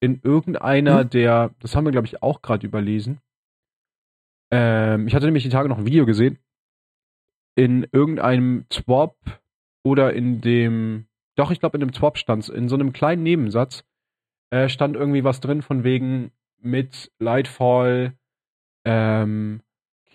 [0.00, 1.10] In irgendeiner hm?
[1.10, 3.20] der, das haben wir glaube ich auch gerade überlesen,
[4.50, 6.38] ähm, ich hatte nämlich die Tage noch ein Video gesehen.
[7.56, 9.16] In irgendeinem Swap
[9.84, 11.06] oder in dem,
[11.36, 13.84] doch, ich glaube, in dem Swap stand in so einem kleinen Nebensatz,
[14.50, 18.14] äh, stand irgendwie was drin von wegen mit Lightfall
[18.84, 19.60] ähm,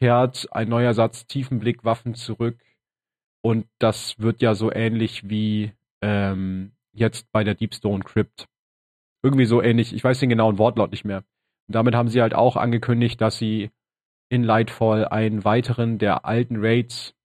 [0.04, 2.60] kehrt ein neuer Satz Tiefenblickwaffen zurück.
[3.42, 8.50] Und das wird ja so ähnlich wie ähm, jetzt bei der Deepstone Crypt.
[9.24, 9.94] Irgendwie so ähnlich.
[9.94, 11.20] Ich weiß den genauen Wortlaut nicht mehr.
[11.70, 13.72] Und damit haben sie halt auch angekündigt, dass sie
[14.28, 17.16] in Lightfall einen weiteren der alten Raids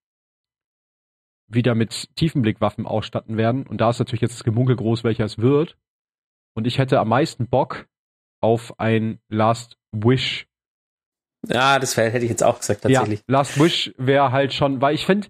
[1.48, 3.66] wieder mit Tiefenblickwaffen ausstatten werden.
[3.66, 5.76] Und da ist natürlich jetzt das Gemunkel groß, welcher es wird.
[6.54, 7.88] Und ich hätte am meisten Bock
[8.40, 10.46] auf ein Last Wish.
[11.49, 13.20] Ja, das wär, hätte ich jetzt auch gesagt, tatsächlich.
[13.20, 15.28] Ja, Last Wish wäre halt schon, weil ich finde,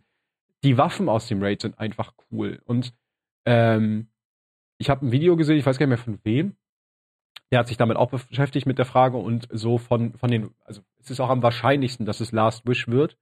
[0.64, 2.61] die Waffen aus dem Raid sind einfach cool.
[2.64, 2.93] Und
[3.47, 4.09] ähm,
[4.79, 6.57] ich habe ein Video gesehen, ich weiß gar nicht mehr von wem,
[7.51, 10.83] der hat sich damit auch beschäftigt mit der Frage und so von, von den, also
[10.99, 13.16] es ist auch am wahrscheinlichsten, dass es Last Wish wird,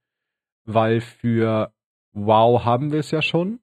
[0.65, 1.73] weil für
[2.11, 3.59] WoW haben wir es ja schon.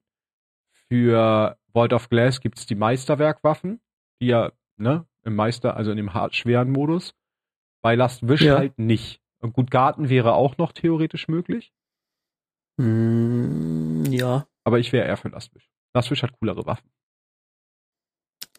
[0.87, 3.79] Für Vault of Glass gibt es die Meisterwerkwaffen,
[4.21, 7.13] die ja, ne, im Meister, also in dem hart schweren Modus.
[7.81, 8.57] Bei Last Wish ja.
[8.57, 9.21] halt nicht.
[9.45, 11.71] Und gut, Garten wäre auch noch theoretisch möglich.
[12.77, 14.47] Mm, ja.
[14.63, 15.69] aber ich wäre eher für Lastwish.
[15.93, 16.89] Lastwish hat coolere Waffen.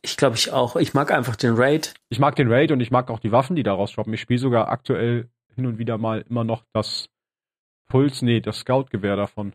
[0.00, 0.76] Ich glaube ich auch.
[0.76, 1.94] Ich mag einfach den Raid.
[2.08, 4.14] Ich mag den Raid und ich mag auch die Waffen, die daraus droppen.
[4.14, 7.10] Ich spiele sogar aktuell hin und wieder mal immer noch das
[7.88, 9.54] Puls, nee, das Scout-Gewehr davon.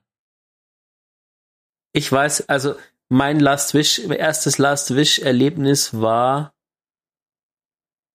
[1.94, 2.76] Ich weiß, also
[3.08, 6.54] mein Last Wish, erstes Last Wish-Erlebnis war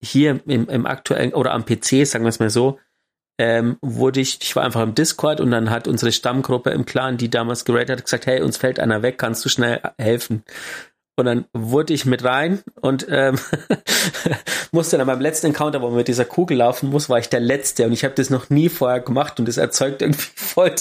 [0.02, 2.78] hier im, im aktuellen oder am PC, sagen wir es mal so,
[3.38, 7.16] ähm, wurde ich, ich war einfach im Discord und dann hat unsere Stammgruppe im Clan,
[7.16, 10.42] die damals geratet hat, gesagt, hey, uns fällt einer weg, kannst du schnell helfen?
[11.18, 13.38] Und dann wurde ich mit rein und ähm,
[14.72, 17.40] musste dann beim letzten Encounter, wo man mit dieser Kugel laufen muss, war ich der
[17.40, 20.74] Letzte und ich habe das noch nie vorher gemacht und das erzeugt irgendwie voll,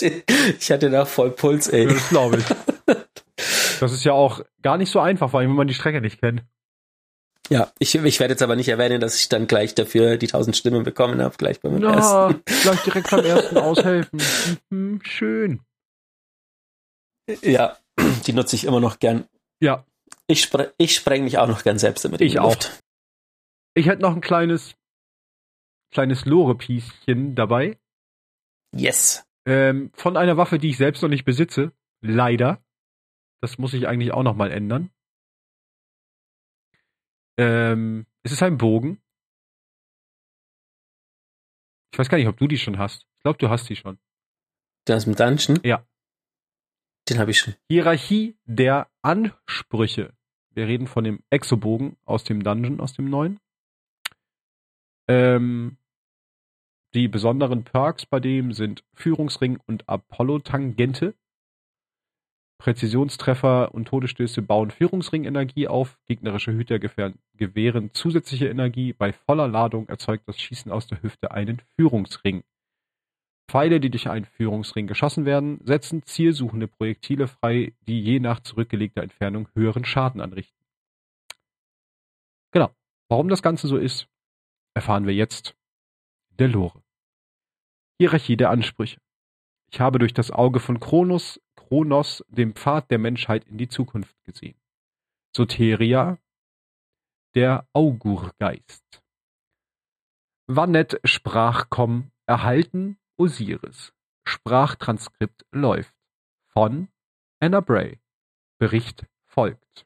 [0.59, 1.87] ich hatte da voll Puls, ey.
[1.87, 2.95] Das glaube ich.
[3.81, 6.21] Das ist ja auch gar nicht so einfach, vor allem wenn man die Strecke nicht
[6.21, 6.43] kennt.
[7.49, 10.57] Ja, ich, ich werde jetzt aber nicht erwähnen, dass ich dann gleich dafür die tausend
[10.57, 12.41] Stimmen bekommen habe, gleich beim Ja, ersten.
[12.63, 14.19] gleich direkt beim ersten aushelfen.
[14.71, 15.61] Mhm, schön.
[17.43, 17.77] Ja,
[18.25, 19.25] die nutze ich immer noch gern.
[19.61, 19.85] Ja,
[20.27, 22.53] Ich, spre ich spreng mich auch noch gern selbst damit Ich auch.
[22.55, 22.79] Luft.
[23.75, 24.75] ich hätte noch ein kleines,
[25.91, 27.77] kleines Lore-Pieschen dabei.
[28.75, 29.23] Yes.
[29.47, 31.71] Ähm, von einer Waffe, die ich selbst noch nicht besitze.
[32.01, 32.59] Leider.
[33.41, 34.89] Das muss ich eigentlich auch noch mal ändern.
[37.37, 39.01] Ähm, es ist ein Bogen.
[41.91, 43.07] Ich weiß gar nicht, ob du die schon hast.
[43.17, 43.97] Ich glaube, du hast die schon.
[44.87, 45.59] Der aus dem Dungeon?
[45.63, 45.85] Ja.
[47.09, 47.55] Den habe ich schon.
[47.69, 50.13] Hierarchie der Ansprüche.
[50.49, 53.39] Wir reden von dem Exobogen aus dem Dungeon, aus dem neuen.
[55.07, 55.77] Ähm,
[56.93, 61.13] die besonderen Perks bei dem sind Führungsring und Apollo-Tangente.
[62.57, 65.97] Präzisionstreffer und Todesstöße bauen Führungsring-Energie auf.
[66.05, 68.93] Gegnerische Hüter gewähren zusätzliche Energie.
[68.93, 72.43] Bei voller Ladung erzeugt das Schießen aus der Hüfte einen Führungsring.
[73.47, 79.03] Pfeile, die durch einen Führungsring geschossen werden, setzen zielsuchende Projektile frei, die je nach zurückgelegter
[79.03, 80.65] Entfernung höheren Schaden anrichten.
[82.51, 82.71] Genau.
[83.09, 84.07] Warum das Ganze so ist,
[84.73, 85.55] erfahren wir jetzt
[86.39, 86.81] der Lore.
[87.99, 88.99] Hierarchie der Ansprüche.
[89.71, 94.15] Ich habe durch das Auge von Kronos, Kronos den Pfad der Menschheit in die Zukunft
[94.23, 94.59] gesehen.
[95.35, 96.17] Soteria,
[97.33, 99.03] der Augurgeist.
[100.47, 103.93] Vannet sprach komm, erhalten Osiris.
[104.27, 105.95] Sprachtranskript läuft.
[106.47, 106.87] Von
[107.39, 107.99] Anna Bray.
[108.57, 109.85] Bericht folgt.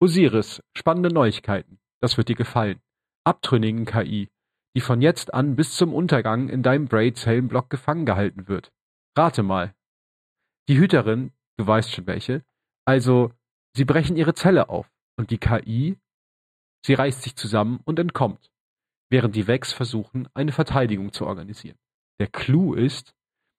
[0.00, 1.80] Osiris, spannende Neuigkeiten.
[2.00, 2.80] Das wird dir gefallen.
[3.24, 4.30] Abtrünnigen KI,
[4.78, 8.70] die von jetzt an bis zum Untergang in deinem Braid-Zellenblock gefangen gehalten wird.
[9.16, 9.74] Rate mal.
[10.68, 12.44] Die Hüterin, du weißt schon welche,
[12.84, 13.32] also
[13.74, 15.98] sie brechen ihre Zelle auf und die KI,
[16.86, 18.52] sie reißt sich zusammen und entkommt,
[19.10, 21.76] während die Vex versuchen, eine Verteidigung zu organisieren.
[22.20, 23.16] Der Clou ist,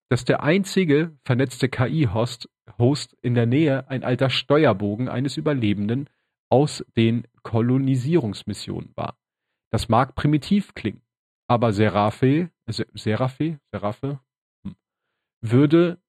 [0.08, 2.48] dass der einzige vernetzte KI-Host
[2.78, 6.10] Host in der Nähe ein alter Steuerbogen eines Überlebenden
[6.50, 9.18] aus den Kolonisierungsmissionen war.
[9.70, 11.02] Das mag primitiv klingen,
[11.50, 14.20] aber Seraphe, Se- Seraphe, Seraphe,
[14.64, 14.76] hm,
[15.42, 16.00] würde,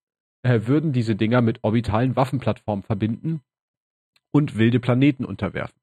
[0.43, 3.43] äh, würden diese Dinger mit orbitalen Waffenplattformen verbinden
[4.33, 5.81] und wilde Planeten unterwerfen.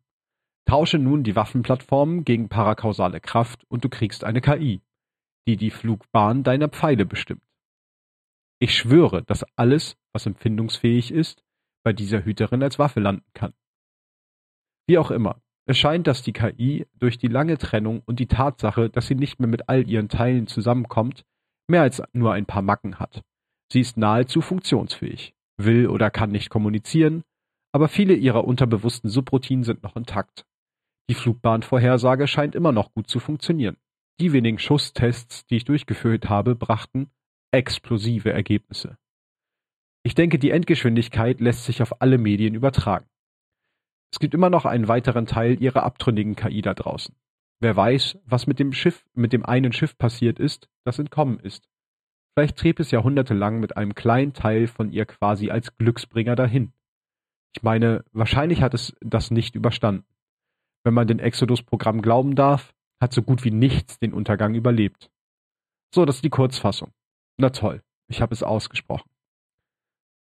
[0.65, 4.81] Tausche nun die Waffenplattformen gegen parakausale Kraft und du kriegst eine KI,
[5.47, 7.41] die die Flugbahn deiner Pfeile bestimmt.
[8.59, 11.43] Ich schwöre, dass alles, was empfindungsfähig ist,
[11.83, 13.53] bei dieser Hüterin als Waffe landen kann.
[14.87, 18.89] Wie auch immer, es scheint, dass die KI durch die lange Trennung und die Tatsache,
[18.89, 21.25] dass sie nicht mehr mit all ihren Teilen zusammenkommt,
[21.67, 23.21] mehr als nur ein paar Macken hat.
[23.71, 27.23] Sie ist nahezu funktionsfähig, will oder kann nicht kommunizieren,
[27.73, 30.45] aber viele ihrer unterbewussten Subroutinen sind noch intakt.
[31.09, 33.75] Die Flugbahnvorhersage scheint immer noch gut zu funktionieren.
[34.21, 37.11] Die wenigen Schusstests, die ich durchgeführt habe, brachten
[37.51, 38.97] explosive Ergebnisse.
[40.03, 43.07] Ich denke, die Endgeschwindigkeit lässt sich auf alle Medien übertragen.
[44.11, 47.15] Es gibt immer noch einen weiteren Teil ihrer abtrünnigen KI da draußen.
[47.59, 51.67] Wer weiß, was mit dem Schiff, mit dem einen Schiff passiert ist, das entkommen ist.
[52.35, 56.71] Vielleicht trieb es jahrhundertelang mit einem kleinen Teil von ihr quasi als Glücksbringer dahin.
[57.55, 60.05] Ich meine, wahrscheinlich hat es das nicht überstanden.
[60.83, 65.09] Wenn man den Exodus-Programm glauben darf, hat so gut wie nichts den Untergang überlebt.
[65.93, 66.91] So, das ist die Kurzfassung.
[67.37, 69.09] Na toll, ich habe es ausgesprochen.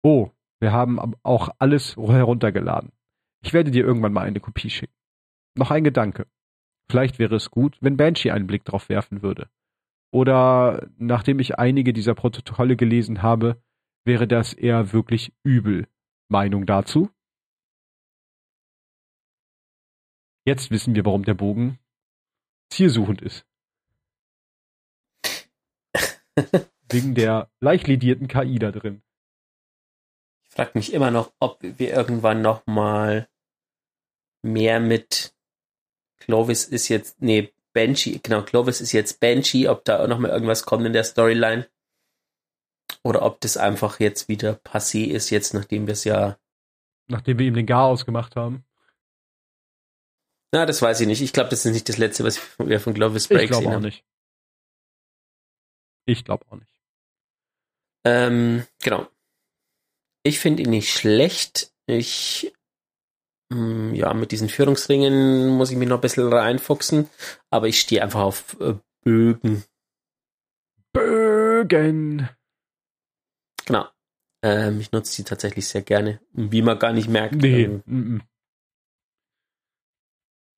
[0.03, 0.29] Oh,
[0.59, 2.91] wir haben ab- auch alles heruntergeladen.
[3.44, 4.94] Ich werde dir irgendwann mal eine Kopie schicken.
[5.56, 6.28] Noch ein Gedanke.
[6.89, 9.50] Vielleicht wäre es gut, wenn Banshee einen Blick drauf werfen würde.
[10.12, 13.62] Oder nachdem ich einige dieser Protokolle gelesen habe,
[14.06, 15.88] wäre das eher wirklich übel.
[16.30, 17.10] Meinung dazu?
[20.46, 21.80] Jetzt wissen wir, warum der Bogen
[22.70, 23.46] zielsuchend ist.
[26.89, 29.04] Wegen der leicht ledierten KI da drin.
[30.48, 33.28] frag mich immer noch, ob wir irgendwann noch mal
[34.44, 35.34] mehr mit
[36.20, 40.64] Clovis ist jetzt, nee, Banshee, genau, Clovis ist jetzt Banshee, ob da noch mal irgendwas
[40.64, 41.68] kommt in der Storyline.
[43.04, 46.38] Oder ob das einfach jetzt wieder passé ist, jetzt nachdem wir es ja.
[47.08, 48.64] Nachdem wir ihm den Gar ausgemacht haben.
[50.54, 51.22] Na, das weiß ich nicht.
[51.22, 53.74] Ich glaube, das ist nicht das letzte, was wir von Clovis Break ich glaube sehen
[53.74, 54.06] auch nicht.
[56.06, 56.74] Ich glaube auch nicht.
[58.06, 59.08] Ähm, genau.
[60.24, 61.74] Ich finde ihn nicht schlecht.
[61.88, 62.54] Ich,
[63.93, 67.10] ja, mit diesen Führungsringen muss ich mich noch ein bisschen reinfuchsen,
[67.49, 69.64] aber ich stehe einfach auf äh, Bögen.
[70.91, 72.30] Bögen.
[73.66, 73.88] Genau.
[74.43, 77.36] Ähm, ich nutze die tatsächlich sehr gerne, wie man gar nicht merkt.
[77.36, 77.64] Nee.
[77.64, 78.22] Ähm, mm, mm.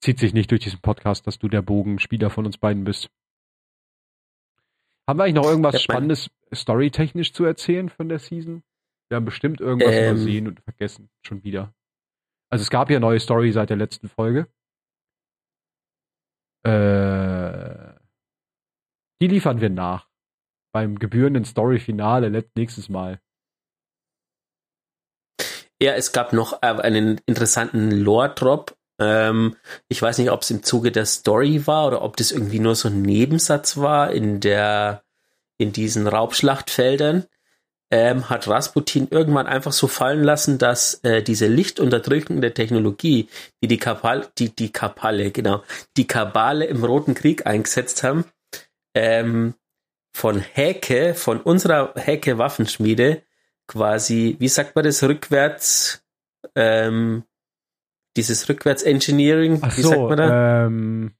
[0.02, 3.10] Zieht sich nicht durch diesen Podcast, dass du der Bogenspieler von uns beiden bist.
[5.08, 8.64] Haben wir eigentlich noch irgendwas Spannendes storytechnisch zu erzählen von der Season?
[9.10, 10.16] Wir haben bestimmt irgendwas Ähm.
[10.16, 11.10] übersehen und vergessen.
[11.22, 11.75] Schon wieder.
[12.56, 14.48] Also es gab ja neue Story seit der letzten Folge.
[16.64, 18.00] Äh,
[19.22, 20.08] die liefern wir nach.
[20.72, 23.20] Beim gebührenden Story-Finale nächstes Mal.
[25.82, 28.78] Ja, es gab noch äh, einen interessanten Lore-Drop.
[29.02, 29.58] Ähm,
[29.90, 32.76] ich weiß nicht, ob es im Zuge der Story war oder ob das irgendwie nur
[32.76, 35.04] so ein Nebensatz war in der
[35.58, 37.26] in diesen Raubschlachtfeldern.
[37.92, 43.30] Ähm, hat Rasputin irgendwann einfach so fallen lassen, dass äh, diese lichtunterdrückende Technologie,
[43.62, 45.64] die die Kapal, die die Kapale, genau,
[45.96, 48.26] die Kabale im Roten Krieg eingesetzt haben,
[48.96, 49.54] ähm,
[50.16, 53.22] von Häke, von unserer Häke Waffenschmiede
[53.68, 56.04] quasi, wie sagt man das, rückwärts,
[56.56, 57.24] ähm,
[58.18, 60.66] dieses Rückwärts-Engineering, wie sagt so, man da?
[60.66, 61.16] ähm,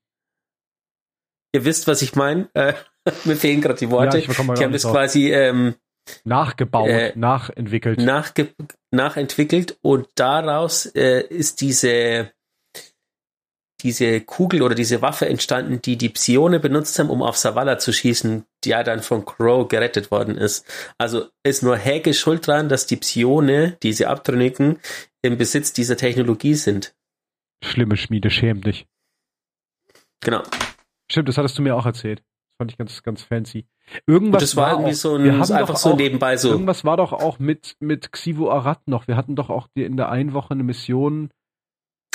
[1.56, 2.50] Ihr wisst, was ich meine.
[2.54, 2.74] Äh,
[3.24, 4.20] mir fehlen gerade die Worte.
[4.20, 4.92] Ja, die haben das drauf.
[4.92, 5.76] quasi ähm,
[6.24, 8.00] nachgebaut, Äh, nachentwickelt.
[8.00, 8.54] nachge
[8.92, 12.32] nachentwickelt und daraus äh, ist diese
[13.82, 17.92] diese Kugel oder diese Waffe entstanden, die die Psione benutzt haben, um auf Savala zu
[17.94, 20.66] schießen, die ja dann von Crow gerettet worden ist.
[20.98, 24.80] Also ist nur Häke schuld dran, dass die Psione, diese Abtrünnigen,
[25.22, 26.96] im Besitz dieser Technologie sind.
[27.64, 28.88] Schlimme Schmiede, schäm dich.
[30.22, 30.42] Genau.
[31.12, 32.24] Stimmt, das hattest du mir auch erzählt.
[32.58, 33.66] Das fand ich ganz, ganz fancy.
[34.08, 36.38] Irgendwas Und das war irgendwie auch, so wir ein, haben einfach doch so auch, nebenbei
[36.38, 36.52] so.
[36.52, 39.10] Irgendwas war doch auch mit, mit Xivo Arad noch.
[39.10, 41.32] Wir hatten doch auch die, in der einen Woche eine Mission,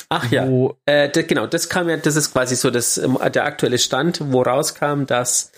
[0.08, 0.48] Ach ja.
[0.48, 3.78] wo, Äh, d- genau, das kam ja, das ist quasi so das, ähm, der aktuelle
[3.78, 5.52] Stand, wo rauskam, dass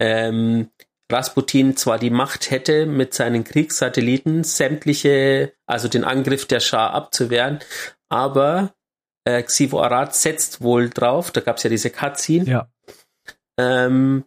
[0.00, 0.70] ähm,
[1.10, 7.58] Rasputin zwar die Macht hätte, mit seinen Kriegssatelliten sämtliche, also den Angriff der Schar abzuwehren,
[8.08, 8.72] aber
[9.24, 12.71] äh, Xivo Arad setzt wohl drauf, da gab es ja diese Cutscene, ja,
[13.58, 14.24] ähm,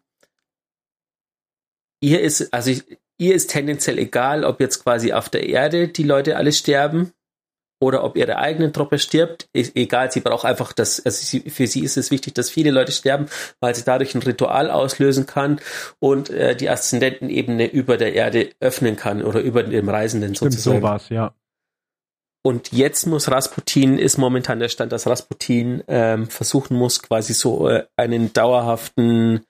[2.02, 2.84] ihr ist, also ich,
[3.18, 7.12] ihr ist tendenziell egal, ob jetzt quasi auf der Erde die Leute alle sterben
[7.80, 9.50] oder ob ihre eigene Truppe stirbt.
[9.54, 12.72] Ist egal, sie braucht einfach das, also sie, für sie ist es wichtig, dass viele
[12.72, 13.28] Leute sterben,
[13.60, 15.60] weil sie dadurch ein Ritual auslösen kann
[16.00, 20.78] und äh, die Aszendentenebene über der Erde öffnen kann oder über dem Reisenden stimmt, sozusagen.
[20.78, 21.34] so war's, ja.
[22.46, 27.68] Und jetzt muss Rasputin, ist momentan der Stand, dass Rasputin ähm, versuchen muss, quasi so
[27.68, 29.42] äh, einen dauerhaften,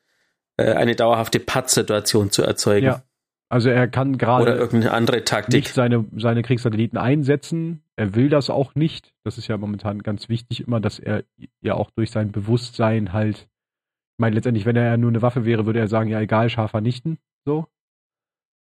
[0.56, 2.86] äh, eine dauerhafte Pattsituation zu erzeugen.
[2.86, 3.04] Ja.
[3.50, 7.84] Also er kann Oder gerade irgendeine andere nicht seine, seine Kriegssatelliten einsetzen.
[7.98, 9.14] Er will das auch nicht.
[9.26, 11.26] Das ist ja momentan ganz wichtig immer, dass er
[11.60, 15.44] ja auch durch sein Bewusstsein halt, ich meine, letztendlich, wenn er ja nur eine Waffe
[15.44, 17.18] wäre, würde er sagen, ja egal, scharf vernichten.
[17.44, 17.68] So.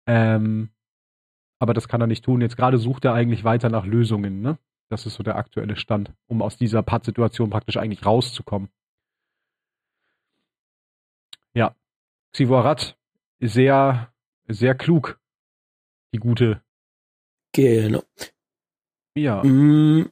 [0.09, 0.71] Ähm,
[1.59, 2.41] aber das kann er nicht tun.
[2.41, 4.59] Jetzt gerade sucht er eigentlich weiter nach Lösungen, ne?
[4.89, 8.69] Das ist so der aktuelle Stand, um aus dieser Pattsituation praktisch eigentlich rauszukommen.
[11.55, 11.75] Ja.
[12.33, 12.97] Xivorat
[13.41, 14.13] sehr,
[14.47, 15.19] sehr klug.
[16.13, 16.63] Die gute.
[17.53, 18.03] Genau.
[19.17, 19.43] Ja.
[19.43, 20.11] Mm,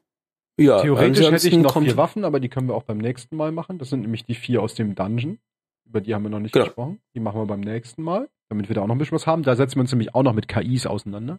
[0.59, 3.53] ja, Theoretisch hätte ich noch vier Waffen, aber die können wir auch beim nächsten Mal
[3.53, 3.79] machen.
[3.79, 5.39] Das sind nämlich die vier aus dem Dungeon.
[5.85, 6.65] Über die haben wir noch nicht Genau.
[6.65, 7.01] gesprochen.
[7.15, 9.43] Die machen wir beim nächsten Mal, damit wir da auch noch ein bisschen was haben.
[9.43, 11.39] Da setzen wir uns nämlich auch noch mit KIs auseinander.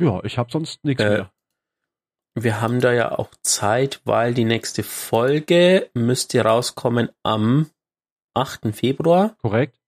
[0.00, 1.32] Ja, ich habe sonst nichts Äh, mehr.
[2.34, 7.70] Wir haben da ja auch Zeit, weil die nächste Folge müsste rauskommen am
[8.34, 8.74] 8.
[8.74, 9.78] Februar Korrekt?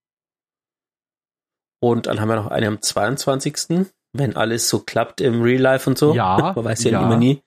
[1.83, 3.87] und dann haben wir noch eine am 22.
[4.13, 6.15] Wenn alles so klappt im Real Life und so.
[6.15, 7.03] Ja, Man weiß ja, ja.
[7.03, 7.43] immer nie.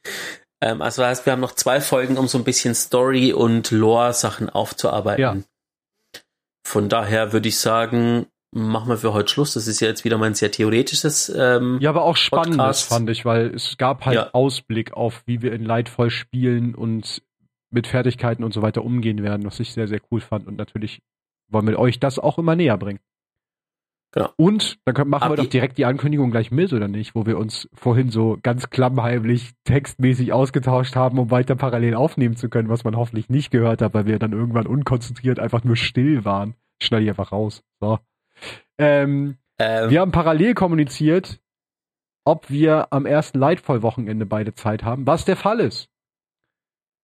[0.62, 3.70] Ähm, also das heißt, wir haben noch zwei Folgen, um so ein bisschen Story und
[3.72, 5.22] Lore-Sachen aufzuarbeiten.
[5.22, 5.36] Ja.
[6.68, 9.54] Von daher würde ich sagen, machen wir für heute Schluss.
[9.54, 12.90] Das ist ja jetzt wieder mal ein sehr theoretisches ähm, Ja, aber auch spannendes Podcast.
[12.90, 14.30] fand ich, weil es gab halt Ja.
[14.34, 17.22] Ausblick auf, wie wir in Lightfall spielen und
[17.70, 20.46] mit Fertigkeiten und so weiter umgehen werden, was ich sehr, sehr cool fand.
[20.46, 21.00] Und natürlich
[21.50, 23.00] wollen wir euch das auch immer näher bringen.
[24.12, 24.30] Genau.
[24.38, 27.14] Und dann können, machen Ab wir doch direkt die Ankündigung gleich mit, oder nicht?
[27.14, 32.50] Wo wir uns vorhin so ganz klammheimlich textmäßig ausgetauscht haben, um weiter parallel aufnehmen zu
[32.50, 36.24] können, was man hoffentlich nicht gehört hat, weil wir dann irgendwann unkonzentriert einfach nur still
[36.24, 36.56] waren.
[36.82, 37.64] Schneide ich einfach raus.
[37.80, 38.00] So.
[38.78, 39.90] Ähm, ähm.
[39.90, 41.40] Wir haben parallel kommuniziert,
[42.24, 45.90] ob wir am ersten Lightfall-Wochenende beide Zeit haben, was der Fall ist.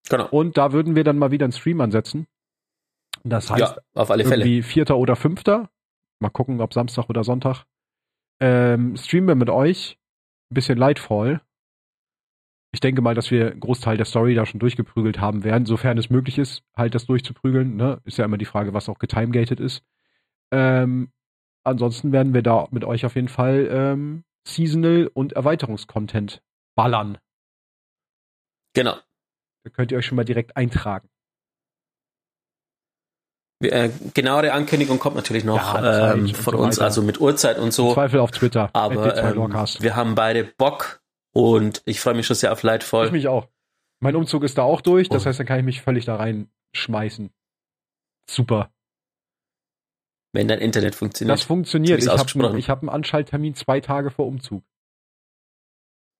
[0.10, 0.28] Genau.
[0.30, 2.28] Und da würden wir dann mal wieder einen Stream ansetzen.
[3.24, 4.44] Das heißt, ja, auf alle Fälle.
[4.44, 5.70] irgendwie Vierter oder Fünfter.
[6.24, 7.66] Mal gucken, ob Samstag oder Sonntag.
[8.40, 10.00] Ähm, streamen wir mit euch
[10.50, 11.42] ein bisschen Lightfall.
[12.72, 15.98] Ich denke mal, dass wir einen Großteil der Story da schon durchgeprügelt haben werden, sofern
[15.98, 17.76] es möglich ist, halt das durchzuprügeln.
[17.76, 18.02] Ne?
[18.06, 19.84] Ist ja immer die Frage, was auch getimegated ist.
[20.52, 21.12] Ähm,
[21.66, 26.42] ansonsten werden wir da mit euch auf jeden Fall ähm, Seasonal und Erweiterungskontent
[26.74, 27.18] ballern.
[28.74, 28.96] Genau.
[29.66, 31.10] Da könnt ihr euch schon mal direkt eintragen.
[33.64, 37.72] Äh, genauere Ankündigung kommt natürlich noch ja, ähm, von so uns, also mit Uhrzeit und
[37.74, 37.94] so.
[37.94, 38.70] Zweifel auf Twitter.
[38.74, 41.02] Aber ähm, wir haben beide Bock
[41.34, 43.08] und ich freue mich schon sehr auf Lightfall.
[43.08, 43.48] Ich mich auch.
[44.00, 45.26] Mein Umzug ist da auch durch, das oh.
[45.28, 47.32] heißt, dann kann ich mich völlig da reinschmeißen.
[48.30, 48.72] Super.
[50.34, 51.38] Wenn dein Internet funktioniert.
[51.38, 52.02] Das funktioniert.
[52.04, 54.64] Ich habe hab einen Anschalttermin zwei Tage vor Umzug.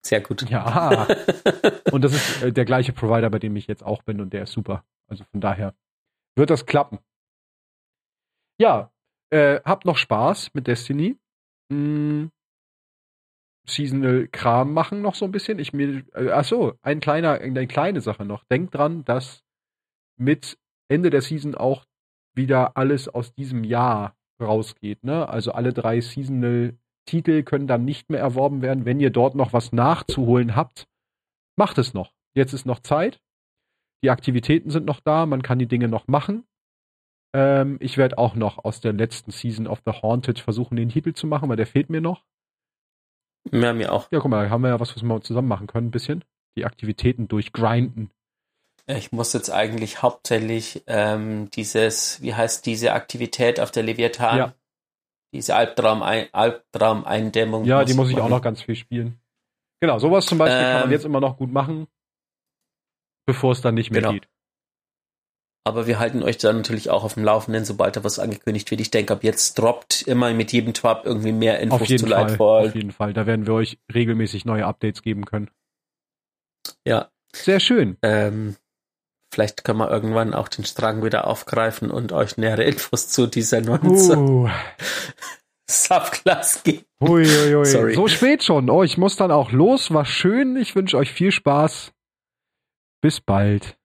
[0.06, 0.48] Sehr gut.
[0.48, 1.06] Ja.
[1.92, 4.44] und das ist äh, der gleiche Provider, bei dem ich jetzt auch bin und der
[4.44, 4.84] ist super.
[5.08, 5.74] Also von daher
[6.36, 6.98] wird das klappen.
[8.58, 8.92] Ja,
[9.30, 11.16] äh, habt noch Spaß mit Destiny.
[11.70, 12.30] Hm,
[13.66, 15.58] Seasonal Kram machen noch so ein bisschen.
[15.58, 18.44] Ich mir, äh, ach so, ein kleiner, eine kleine Sache noch.
[18.44, 19.42] Denkt dran, dass
[20.16, 21.84] mit Ende der Season auch
[22.34, 25.02] wieder alles aus diesem Jahr rausgeht.
[25.04, 25.28] Ne?
[25.28, 26.76] Also alle drei Seasonal
[27.06, 28.84] Titel können dann nicht mehr erworben werden.
[28.84, 30.86] Wenn ihr dort noch was nachzuholen habt,
[31.56, 32.12] macht es noch.
[32.34, 33.20] Jetzt ist noch Zeit.
[34.02, 35.26] Die Aktivitäten sind noch da.
[35.26, 36.44] Man kann die Dinge noch machen.
[37.34, 41.12] Ähm, ich werde auch noch aus der letzten Season of the Haunted versuchen, den Titel
[41.12, 42.24] zu machen, weil der fehlt mir noch.
[43.50, 44.10] Ja, mir auch.
[44.12, 46.24] Ja, guck mal, haben wir ja was, was wir zusammen machen können, ein bisschen.
[46.56, 48.10] Die Aktivitäten durchgrinden.
[48.86, 54.38] Ich muss jetzt eigentlich hauptsächlich ähm, dieses, wie heißt diese Aktivität auf der Leviathan?
[54.38, 54.54] Ja.
[55.32, 56.32] Diese Albtraum-Eindämmung.
[56.32, 59.18] Albtraum ja, die muss ich auch noch ganz viel spielen.
[59.80, 60.92] Genau, sowas zum Beispiel ähm, kann man ähm.
[60.92, 61.88] jetzt immer noch gut machen,
[63.26, 64.12] bevor es dann nicht mehr genau.
[64.12, 64.28] geht.
[65.66, 68.82] Aber wir halten euch dann natürlich auch auf dem Laufenden, sobald da was angekündigt wird.
[68.82, 72.68] Ich denke, ab jetzt droppt immer mit jedem Twab irgendwie mehr Infos zu Fall, Lightfall.
[72.68, 73.14] Auf jeden Fall.
[73.14, 75.50] Da werden wir euch regelmäßig neue Updates geben können.
[76.86, 77.10] Ja.
[77.34, 77.96] Sehr schön.
[78.02, 78.56] Ähm,
[79.32, 83.60] vielleicht können wir irgendwann auch den Strang wieder aufgreifen und euch nähere Infos zu dieser
[83.60, 84.48] neuen uh.
[85.68, 86.84] Subclass geben.
[87.00, 87.64] Ui, ui, ui.
[87.64, 87.94] Sorry.
[87.94, 88.68] So spät schon.
[88.68, 89.92] Oh, ich muss dann auch los.
[89.92, 90.56] War schön.
[90.56, 91.92] Ich wünsche euch viel Spaß.
[93.00, 93.76] Bis bald.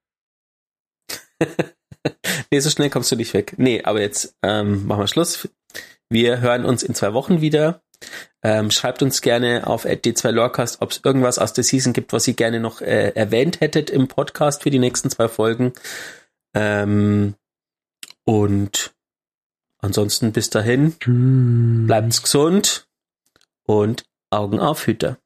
[2.52, 3.56] Nee, so schnell kommst du nicht weg.
[3.58, 5.50] Nee, aber jetzt ähm, machen wir Schluss.
[6.10, 7.82] Wir hören uns in zwei Wochen wieder.
[8.42, 12.34] Ähm, schreibt uns gerne auf d2lorcast, ob es irgendwas aus der Season gibt, was ihr
[12.34, 15.74] gerne noch äh, erwähnt hättet im Podcast für die nächsten zwei Folgen.
[16.54, 17.36] Ähm,
[18.24, 18.94] und
[19.80, 20.96] ansonsten bis dahin,
[21.86, 22.88] bleibt's gesund
[23.64, 25.18] und Augen auf Hüter.